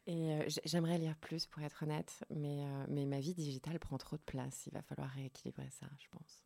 Et 0.08 0.34
euh, 0.34 0.44
j'aimerais 0.66 1.00
lire 1.00 1.18
plus, 1.18 1.48
pour 1.48 1.64
être 1.64 1.84
honnête, 1.84 2.24
mais, 2.30 2.64
euh, 2.64 2.86
mais 2.90 3.06
ma 3.06 3.20
vie 3.20 3.34
digitale 3.34 3.80
prend 3.80 3.98
trop 3.98 4.18
de 4.18 4.22
place. 4.22 4.68
Il 4.68 4.74
va 4.74 4.82
falloir 4.84 5.10
rééquilibrer 5.10 5.70
ça, 5.72 5.88
je 6.00 6.08
pense. 6.10 6.44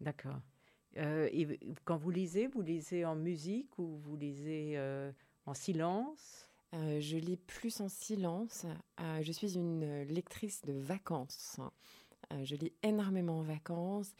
D'accord. 0.00 0.40
Euh, 0.96 1.28
et 1.32 1.58
quand 1.84 1.96
vous 1.96 2.10
lisez, 2.10 2.48
vous 2.48 2.60
lisez 2.60 3.04
en 3.04 3.16
musique 3.16 3.78
ou 3.78 3.96
vous 3.98 4.16
lisez 4.16 4.78
en 5.46 5.54
silence? 5.54 6.46
Je 6.72 7.16
lis 7.16 7.36
plus 7.36 7.80
en 7.80 7.88
silence. 7.88 8.66
Je 8.98 9.32
suis 9.32 9.56
une 9.56 10.02
lectrice 10.02 10.62
de 10.62 10.72
vacances. 10.72 11.58
Je 12.42 12.54
lis 12.56 12.72
énormément 12.82 13.38
en 13.38 13.42
vacances 13.42 14.12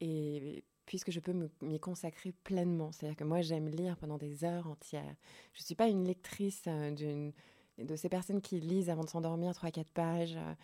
et 0.00 0.64
puisque 0.86 1.10
je 1.10 1.20
peux 1.20 1.34
m'y 1.60 1.80
consacrer 1.80 2.32
pleinement. 2.32 2.92
C'est-à-dire 2.92 3.16
que 3.16 3.24
moi, 3.24 3.42
j'aime 3.42 3.68
lire 3.68 3.96
pendant 3.96 4.18
des 4.18 4.44
heures 4.44 4.66
entières. 4.66 5.16
Je 5.52 5.62
ne 5.62 5.64
suis 5.66 5.74
pas 5.74 5.88
une 5.88 6.04
lectrice 6.04 6.62
d'une 6.96 7.32
de 7.78 7.96
ces 7.96 8.08
personnes 8.08 8.40
qui 8.40 8.60
lisent 8.60 8.90
avant 8.90 9.04
de 9.04 9.08
s'endormir 9.08 9.52
3-4 9.52 9.84
pages. 9.94 10.36
Euh, 10.36 10.54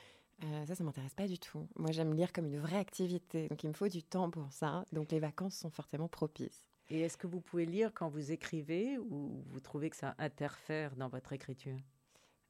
euh, 0.42 0.66
ça, 0.66 0.74
ça 0.74 0.84
m'intéresse 0.84 1.14
pas 1.14 1.28
du 1.28 1.38
tout. 1.38 1.66
Moi, 1.76 1.92
j'aime 1.92 2.12
lire 2.14 2.32
comme 2.32 2.46
une 2.46 2.58
vraie 2.58 2.78
activité. 2.78 3.48
Donc, 3.48 3.62
il 3.62 3.68
me 3.68 3.72
faut 3.72 3.88
du 3.88 4.02
temps 4.02 4.30
pour 4.30 4.52
ça. 4.52 4.84
Donc, 4.92 5.12
les 5.12 5.20
vacances 5.20 5.56
sont 5.56 5.70
fortement 5.70 6.08
propices. 6.08 6.68
Et 6.90 7.00
est-ce 7.00 7.16
que 7.16 7.26
vous 7.26 7.40
pouvez 7.40 7.64
lire 7.64 7.92
quand 7.94 8.08
vous 8.08 8.32
écrivez 8.32 8.98
ou 8.98 9.42
vous 9.46 9.60
trouvez 9.60 9.90
que 9.90 9.96
ça 9.96 10.14
interfère 10.18 10.96
dans 10.96 11.08
votre 11.08 11.32
écriture? 11.32 11.78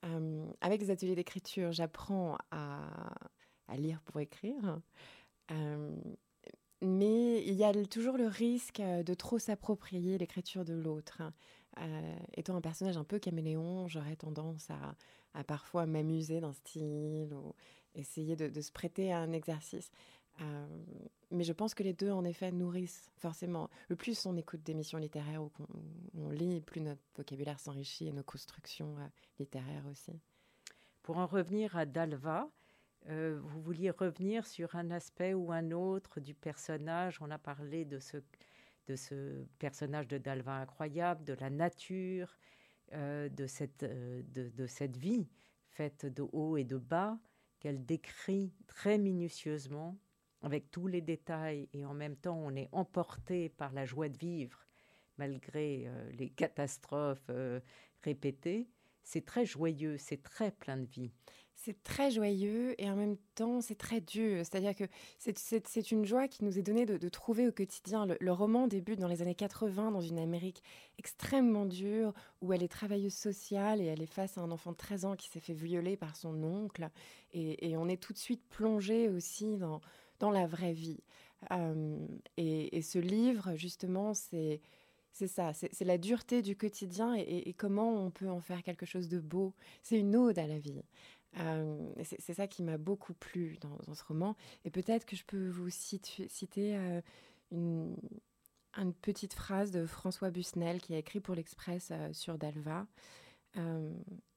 Euh, 0.05 0.47
avec 0.61 0.81
les 0.81 0.91
ateliers 0.91 1.15
d'écriture, 1.15 1.73
j'apprends 1.73 2.37
à, 2.51 3.13
à 3.69 3.77
lire 3.77 4.01
pour 4.03 4.21
écrire. 4.21 4.81
Euh, 5.51 5.97
mais 6.83 7.43
il 7.47 7.55
y 7.55 7.65
a 7.65 7.73
toujours 7.87 8.17
le 8.17 8.27
risque 8.27 8.81
de 8.81 9.15
trop 9.15 9.39
s'approprier 9.39 10.19
l'écriture 10.19 10.65
de 10.65 10.75
l'autre. 10.75 11.23
Euh, 11.81 12.17
étant 12.35 12.57
un 12.57 12.61
personnage 12.61 12.97
un 12.97 13.05
peu 13.05 13.19
caméléon, 13.19 13.89
j'aurais 13.89 14.17
tendance 14.17 14.69
à, 14.71 15.45
parfois 15.45 15.87
m'amuser 15.87 16.41
d'un 16.41 16.53
style 16.53 17.35
ou 17.35 17.55
essayer 17.95 18.37
de, 18.37 18.61
se 18.61 18.73
prêter 18.73 19.13
à 19.13 19.19
un 19.19 19.33
exercice. 19.33 19.91
Euh, 20.41 20.67
mais 21.31 21.45
je 21.45 21.53
pense 21.53 21.75
que 21.75 21.83
les 21.83 21.93
deux, 21.93 22.11
en 22.11 22.25
effet, 22.25 22.53
nourrissent 22.53 23.11
forcément. 23.17 23.71
Le 23.89 23.97
plus 23.97 24.27
on 24.27 24.37
écoute 24.37 24.63
d'émissions 24.63 24.99
littéraires 24.99 25.43
ou 25.43 25.49
qu'on 25.51 25.67
on 26.17 26.31
lit, 26.31 26.61
plus 26.61 26.81
notre 26.81 27.03
vocabulaire 27.17 27.61
s'enrichit 27.61 28.09
et 28.09 28.13
nos 28.13 28.23
constructions 28.23 28.97
euh, 28.99 29.07
littéraires 29.39 29.87
aussi. 29.91 30.13
Pour 31.03 31.19
en 31.19 31.27
revenir 31.27 31.77
à 31.77 31.87
Dalva, 31.87 32.49
vous 33.07 33.61
vouliez 33.61 33.91
revenir 33.91 34.47
sur 34.47 34.77
un 34.77 34.91
aspect 34.91 35.35
ou 35.35 35.53
un 35.53 35.73
autre 35.73 36.21
du 36.21 36.33
personnage. 36.33 37.19
On 37.21 37.31
a 37.31 37.37
parlé 37.37 37.85
de 37.85 37.99
ce, 37.99 38.17
de 38.87 38.97
ce 38.97 39.45
personnage 39.59 40.09
de 40.09 40.19
Dalva 40.19 40.57
incroyable, 40.57 41.25
de 41.25 41.35
la 41.35 41.51
nature, 41.51 42.37
euh, 42.93 43.29
de, 43.29 43.47
cette, 43.47 43.83
euh, 43.83 44.23
de, 44.33 44.51
de 44.51 44.67
cette 44.67 44.97
vie 44.97 45.29
faite 45.71 46.07
de 46.07 46.23
haut 46.33 46.57
et 46.57 46.65
de 46.65 46.77
bas 46.77 47.19
qu'elle 47.61 47.85
décrit 47.85 48.53
très 48.67 48.99
minutieusement 48.99 49.99
avec 50.43 50.71
tous 50.71 50.87
les 50.87 51.01
détails 51.01 51.69
et 51.73 51.87
en 51.87 51.95
même 51.95 52.17
temps 52.17 52.39
on 52.39 52.55
est 52.55 52.69
emporté 52.73 53.49
par 53.49 53.73
la 53.73 53.87
joie 53.87 54.09
de 54.09 54.19
vivre 54.19 54.67
malgré 55.17 55.85
euh, 55.87 56.11
les 56.13 56.29
catastrophes 56.29 57.31
répétées. 58.03 58.69
C'est 59.03 59.25
très 59.25 59.47
joyeux, 59.47 59.97
c'est 59.99 60.23
très 60.23 60.51
plein 60.51 60.77
de 60.77 60.87
vie. 60.87 61.11
C'est 61.65 61.83
très 61.83 62.11
joyeux 62.11 62.79
et 62.79 62.91
en 62.91 62.95
même 62.95 63.17
temps 63.35 63.63
c'est 63.63 63.75
très 63.75 64.03
dur. 64.03 64.45
C'est-à-dire 64.45 64.75
que 64.77 64.85
c'est- 65.19 65.91
une 65.91 66.05
joie 66.05 66.29
qui 66.29 66.45
nous 66.45 66.59
est 66.59 66.63
donnée 66.63 66.85
de, 66.85 67.09
trouver 67.09 67.49
au 67.49 67.53
quotidien. 67.53 68.07
Le, 68.21 68.33
roman 68.33 68.67
débute 68.67 69.01
dans 69.01 69.09
les 69.09 69.23
années 69.23 69.35
80 69.35 69.91
dans 69.91 70.03
une 70.03 70.19
Amérique 70.19 70.63
extrêmement 70.99 71.65
dure 71.65 72.13
où 72.43 72.53
elle 72.53 72.63
est 72.63 72.69
travailleuse 72.69 73.15
sociale 73.15 73.81
et 73.81 73.87
elle 73.87 74.03
est 74.03 74.07
face 74.07 74.37
à 74.37 74.43
un 74.43 74.51
enfant 74.51 74.73
de 74.73 74.77
13 74.77 75.07
ans 75.07 75.17
qui 75.17 75.31
s'est 75.31 75.41
fait 75.41 75.55
violer 75.55 75.97
par 75.97 76.17
son 76.17 76.43
oncle. 76.43 76.91
Et, 77.33 77.75
on 77.79 77.89
est 77.89 77.97
tout 77.97 78.13
de 78.13 78.19
suite 78.19 78.43
plongé 78.51 79.09
aussi 79.09 79.57
dans, 79.57 79.81
la 80.31 80.47
vraie 80.47 80.75
vie. 80.75 81.01
Euh, 81.51 81.97
et, 82.37 82.83
ce 82.83 82.99
livre, 82.99 83.55
justement, 83.57 84.13
c'est... 84.13 84.61
Ça, 85.13 85.53
c'est 85.53 85.85
la 85.85 85.97
dureté 85.97 86.43
du 86.43 86.57
quotidien 86.57 87.15
et 87.15 87.55
comment 87.57 88.05
on 88.05 88.11
peut 88.11 88.29
en 88.29 88.41
faire 88.41 88.65
quelque 88.65 88.85
chose 88.85 89.09
de 89.09 89.21
beau. 89.21 89.55
C'est 89.81 89.97
une 89.97 90.17
ode 90.17 90.41
à 90.41 90.49
la 90.49 90.59
vie. 90.59 90.83
Euh, 91.41 91.93
c'est 92.03 92.35
ça 92.35 92.47
qui 92.47 92.63
m'a 92.63 92.79
beaucoup 92.79 93.15
plu 93.15 93.59
dans, 93.61 93.95
ce 93.95 94.05
roman. 94.05 94.37
Et 94.65 94.71
peut-être 94.71 95.05
que 95.05 95.17
je 95.17 95.25
peux 95.25 95.49
vous 95.49 95.71
citer 95.71 96.77
euh, 96.77 97.01
une, 97.51 97.97
petite 99.03 99.35
phrase 99.35 99.71
de 99.71 99.87
François 99.87 100.31
Busnel 100.31 100.81
qui 100.81 100.95
a 100.95 100.99
écrit 100.99 101.21
pour 101.21 101.35
l'Express 101.35 101.89
euh, 101.91 102.13
sur 102.13 102.39
Dalva. 102.39 102.87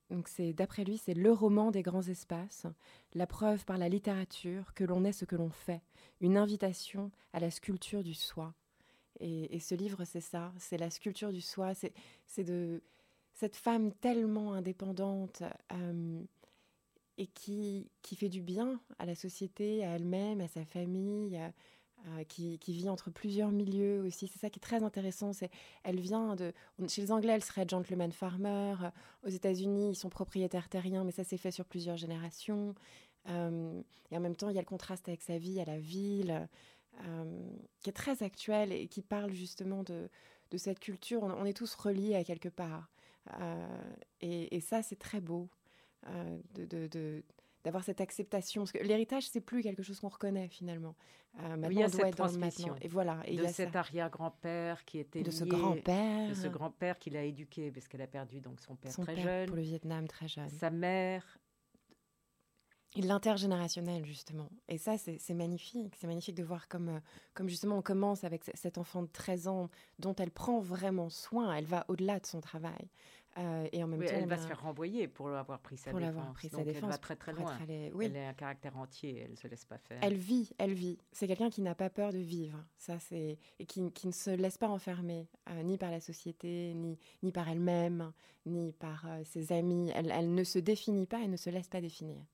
Donc 0.10 0.30
c'est 0.30 0.54
d'après 0.54 0.86
lui, 0.86 0.98
c'est 0.98 1.14
le 1.14 1.32
roman 1.34 1.70
des 1.70 1.82
grands 1.82 2.08
espaces, 2.08 2.66
la 3.14 3.28
preuve 3.28 3.66
par 3.66 3.78
la 3.78 3.90
littérature 3.90 4.74
que 4.74 4.86
l'on 4.86 5.04
est 5.04 5.12
ce 5.12 5.26
que 5.26 5.36
l'on 5.36 5.50
fait, 5.50 5.82
une 6.22 6.38
invitation 6.38 7.12
à 7.34 7.42
la 7.42 7.52
sculpture 7.52 8.04
du 8.04 8.14
soi. 8.14 8.54
Et, 9.20 9.54
et 9.56 9.60
ce 9.60 9.76
livre, 9.76 10.06
c'est 10.06 10.22
ça, 10.22 10.54
c'est 10.60 10.78
la 10.78 10.92
sculpture 10.92 11.34
du 11.34 11.42
soi, 11.42 11.74
c'est 11.74 12.44
de 12.44 12.82
cette 13.34 13.56
femme 13.58 13.92
tellement 13.92 14.54
indépendante 14.54 15.44
et 17.18 17.28
qui, 17.28 17.90
qui 18.02 18.16
fait 18.16 18.30
du 18.30 18.42
bien 18.42 18.80
à 19.00 19.06
la 19.06 19.16
société, 19.16 19.84
à 19.84 19.96
elle-même, 19.96 20.42
à 20.42 20.48
sa 20.48 20.66
famille, 20.66 21.40
qui, 22.30 22.58
qui 22.60 22.74
vit 22.74 22.90
entre 22.90 23.10
plusieurs 23.10 23.52
milieux 23.52 24.02
aussi. 24.02 24.28
C'est 24.28 24.40
ça 24.40 24.50
qui 24.50 24.60
est 24.60 24.62
très 24.62 24.84
intéressant. 24.84 25.34
C'est 25.34 25.50
elle 25.84 26.00
vient 26.00 26.36
de 26.36 26.54
chez 26.88 27.02
les 27.02 27.12
Anglais, 27.12 27.34
elle 27.34 27.44
serait 27.44 27.68
gentleman 27.68 28.12
farmer. 28.12 28.76
Aux 29.26 29.30
États-Unis, 29.30 29.90
ils 29.90 29.96
sont 29.96 30.10
propriétaires 30.10 30.70
terriens, 30.70 31.04
mais 31.04 31.12
ça 31.12 31.24
s'est 31.24 31.38
fait 31.38 31.52
sur 31.52 31.66
plusieurs 31.66 31.98
générations. 31.98 32.76
Euh, 33.30 33.82
et 34.12 34.18
en 34.18 34.20
même 34.20 34.36
temps, 34.36 34.50
il 34.50 34.56
y 34.56 34.60
a 34.60 34.62
le 34.62 34.68
contraste 34.68 35.08
avec 35.08 35.22
sa 35.22 35.38
vie 35.38 35.60
à 35.60 35.66
la 35.66 35.80
ville, 35.80 36.48
euh, 37.06 37.50
qui 37.82 37.90
est 37.90 37.94
très 37.94 38.24
actuel 38.24 38.72
et 38.72 38.88
qui 38.88 39.02
parle 39.02 39.32
justement 39.32 39.84
de, 39.84 40.10
de 40.52 40.58
cette 40.58 40.80
culture. 40.80 41.24
On, 41.24 41.46
est 41.46 41.58
tous 41.58 41.76
reliés 41.76 42.16
à 42.16 42.24
quelque 42.24 42.50
part. 42.50 42.90
Euh, 43.42 43.68
et 44.22 44.62
ça, 44.62 44.82
c'est 44.82 44.96
très 44.96 45.20
beau 45.20 45.50
euh, 46.10 46.38
de, 46.56 47.24
d'avoir 47.64 47.84
cette 47.84 48.02
acceptation. 48.02 48.62
Parce 48.64 48.72
que 48.72 48.80
l'héritage, 48.84 49.28
c'est 49.30 49.42
plus 49.42 49.62
quelque 49.62 49.84
chose 49.84 50.00
qu'on 50.00 50.08
reconnaît 50.10 50.48
finalement. 50.48 50.96
Euh, 51.40 51.50
maintenant, 51.50 51.70
il 51.70 51.78
y 51.80 51.84
a 51.84 51.86
on 51.86 51.90
doit 51.90 51.98
cette 52.00 52.08
être 52.08 52.16
transmission. 52.18 52.76
Et 52.82 52.88
voilà. 52.88 53.22
Et 53.26 53.34
il 53.34 53.38
de 53.40 53.44
y 53.44 53.46
a 53.46 53.50
cet 53.54 53.74
ça. 53.74 53.80
arrière-grand-père 53.80 54.86
qui 54.86 54.98
était 55.00 55.22
de 55.22 55.30
ce 55.32 55.44
lié- 55.44 55.50
grand-père, 55.50 56.30
de 56.30 56.34
ce 56.34 56.48
grand-père 56.48 56.98
qu'il 56.98 57.16
a 57.18 57.24
éduqué 57.24 57.72
parce 57.72 57.88
qu'elle 57.88 58.02
a 58.02 58.08
perdu 58.08 58.42
donc 58.42 58.60
son 58.62 58.76
père 58.76 58.92
son 58.92 59.04
très 59.04 59.16
père 59.16 59.24
jeune, 59.24 59.48
pour 59.48 59.56
le 59.58 59.62
Vietnam 59.62 60.08
très 60.08 60.28
jeune. 60.28 60.50
sa 60.50 60.70
mère 60.72 61.38
l'intergénérationnel 62.96 64.06
justement. 64.06 64.50
Et 64.68 64.78
ça, 64.80 64.98
c'est 64.98 65.34
magnifique. 65.36 65.94
C'est 66.00 66.08
magnifique 66.08 66.36
de 66.36 66.44
voir 66.44 66.68
comme, 66.68 66.90
euh, 66.90 67.00
comme 67.36 67.48
justement 67.48 67.78
on 67.78 67.82
commence 67.84 68.24
avec 68.24 68.44
cet 68.56 68.78
enfant 68.80 69.04
de 69.04 69.08
13 69.08 69.48
ans 69.48 69.70
dont 70.00 70.16
elle 70.16 70.32
prend 70.32 70.60
vraiment 70.60 71.10
soin. 71.10 71.54
Elle 71.54 71.66
va 71.66 71.86
au-delà 71.90 72.20
de 72.20 72.26
son 72.26 72.42
travail. 72.42 72.90
Euh, 73.38 73.68
et 73.72 73.84
en 73.84 73.88
même 73.88 74.04
temps, 74.04 74.14
elle 74.14 74.28
va 74.28 74.38
se 74.38 74.48
faire 74.48 74.62
renvoyer 74.62 75.08
pour 75.08 75.30
avoir 75.30 75.60
pris 75.60 75.78
sa 75.78 75.92
pour 75.92 76.00
défense. 76.00 76.34
Pris 76.34 76.50
sa 76.50 76.64
défense. 76.64 76.84
Elle 76.84 76.90
va 76.90 76.98
très 76.98 77.16
très 77.16 77.34
loin. 77.34 77.58
Elle 77.68 78.18
a 78.18 78.30
un 78.30 78.34
caractère 78.34 78.78
entier. 78.78 79.26
Elle 79.30 79.38
se 79.38 79.48
laisse 79.48 79.66
pas 79.66 79.78
faire. 79.78 80.00
Elle 80.02 80.16
vit, 80.16 80.52
elle 80.58 80.74
vit. 80.74 80.98
C'est 81.12 81.28
quelqu'un 81.28 81.50
qui 81.50 81.62
n'a 81.62 81.76
pas 81.76 81.90
peur 81.90 82.12
de 82.12 82.18
vivre. 82.18 82.58
Ça, 82.78 83.00
c'est 83.00 83.38
et 83.60 83.66
qui, 83.66 83.92
qui, 83.92 84.08
ne 84.08 84.12
se 84.12 84.32
laisse 84.32 84.58
pas 84.58 84.68
enfermer 84.68 85.28
euh, 85.50 85.64
ni 85.64 85.78
par 85.78 85.92
la 85.92 86.00
société, 86.00 86.74
ni 86.74 86.98
ni 87.22 87.32
par 87.32 87.48
elle-même, 87.48 88.12
ni 88.46 88.74
par 88.74 89.06
ses 89.26 89.52
amis. 89.52 89.92
Elle, 89.94 90.12
elle 90.12 90.34
ne 90.34 90.44
se 90.44 90.60
définit 90.60 91.06
pas 91.06 91.20
et 91.20 91.28
ne 91.28 91.38
se 91.38 91.50
laisse 91.50 91.68
pas 91.68 91.82
définir. 91.82 92.26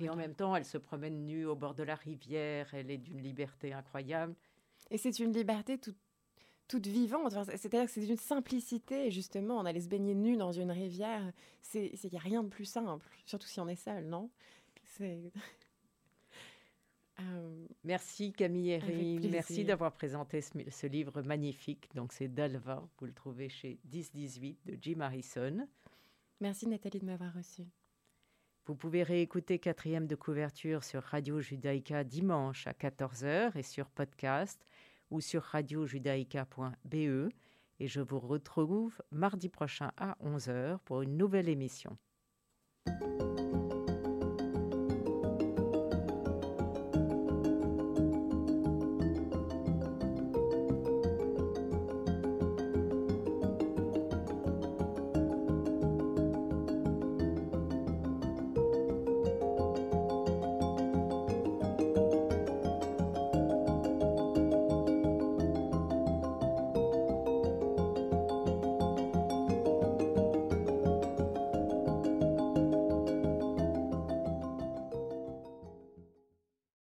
Et 0.00 0.08
en 0.08 0.16
même 0.16 0.34
temps, 0.34 0.56
elle 0.56 0.64
se 0.64 0.78
promène 0.78 1.26
nue 1.26 1.44
au 1.44 1.56
bord 1.56 1.74
de 1.74 1.82
la 1.82 1.94
rivière, 1.94 2.72
elle 2.72 2.90
est 2.90 2.98
d'une 2.98 3.20
liberté 3.20 3.72
incroyable. 3.72 4.34
Et 4.90 4.98
c'est 4.98 5.18
une 5.18 5.32
liberté 5.32 5.78
toute, 5.78 5.98
toute 6.72 6.86
vivante, 6.86 7.32
c'est-à-dire 7.32 7.84
que 7.84 7.90
c'est 7.90 8.00
d'une 8.00 8.16
simplicité, 8.16 9.10
justement, 9.10 9.58
on 9.58 9.66
allait 9.66 9.82
se 9.82 9.88
baigner 9.88 10.14
nu 10.14 10.38
dans 10.38 10.52
une 10.52 10.70
rivière, 10.70 11.30
il 11.74 11.90
n'y 12.10 12.16
a 12.16 12.20
rien 12.20 12.42
de 12.42 12.48
plus 12.48 12.64
simple, 12.64 13.06
surtout 13.26 13.46
si 13.46 13.60
on 13.60 13.68
est 13.68 13.76
seul, 13.76 14.06
non? 14.06 14.30
Euh, 17.20 17.66
Merci 17.84 18.32
Camille 18.32 18.70
Herry, 18.70 19.20
merci 19.30 19.64
d'avoir 19.64 19.92
présenté 19.92 20.40
ce, 20.40 20.50
ce, 20.70 20.86
livre 20.86 21.20
magnifique. 21.20 21.88
Donc 21.94 22.10
c'est 22.10 22.26
Dalva, 22.26 22.82
vous 22.98 23.06
le 23.06 23.12
trouvez 23.12 23.50
chez 23.50 23.78
1018 23.92 24.58
de 24.64 24.78
Jim 24.80 25.00
Harrison. 25.00 25.68
Merci 26.40 26.66
Nathalie 26.66 27.00
de 27.00 27.04
m'avoir 27.04 27.34
reçue. 27.34 27.68
Vous 28.64 28.74
pouvez 28.74 29.02
réécouter 29.02 29.58
quatrième 29.58 30.06
de 30.06 30.16
couverture 30.16 30.84
sur 30.84 31.02
Radio 31.02 31.40
Judaïka 31.40 32.02
dimanche 32.02 32.66
à 32.66 32.72
14h 32.72 33.58
et 33.58 33.62
sur 33.62 33.90
podcast 33.90 34.66
ou 35.12 35.20
sur 35.20 35.42
radiojudaïka.be. 35.42 37.30
Et 37.78 37.88
je 37.88 38.00
vous 38.00 38.18
retrouve 38.18 39.00
mardi 39.10 39.48
prochain 39.48 39.92
à 39.96 40.16
11h 40.24 40.78
pour 40.84 41.02
une 41.02 41.16
nouvelle 41.16 41.48
émission. 41.48 41.96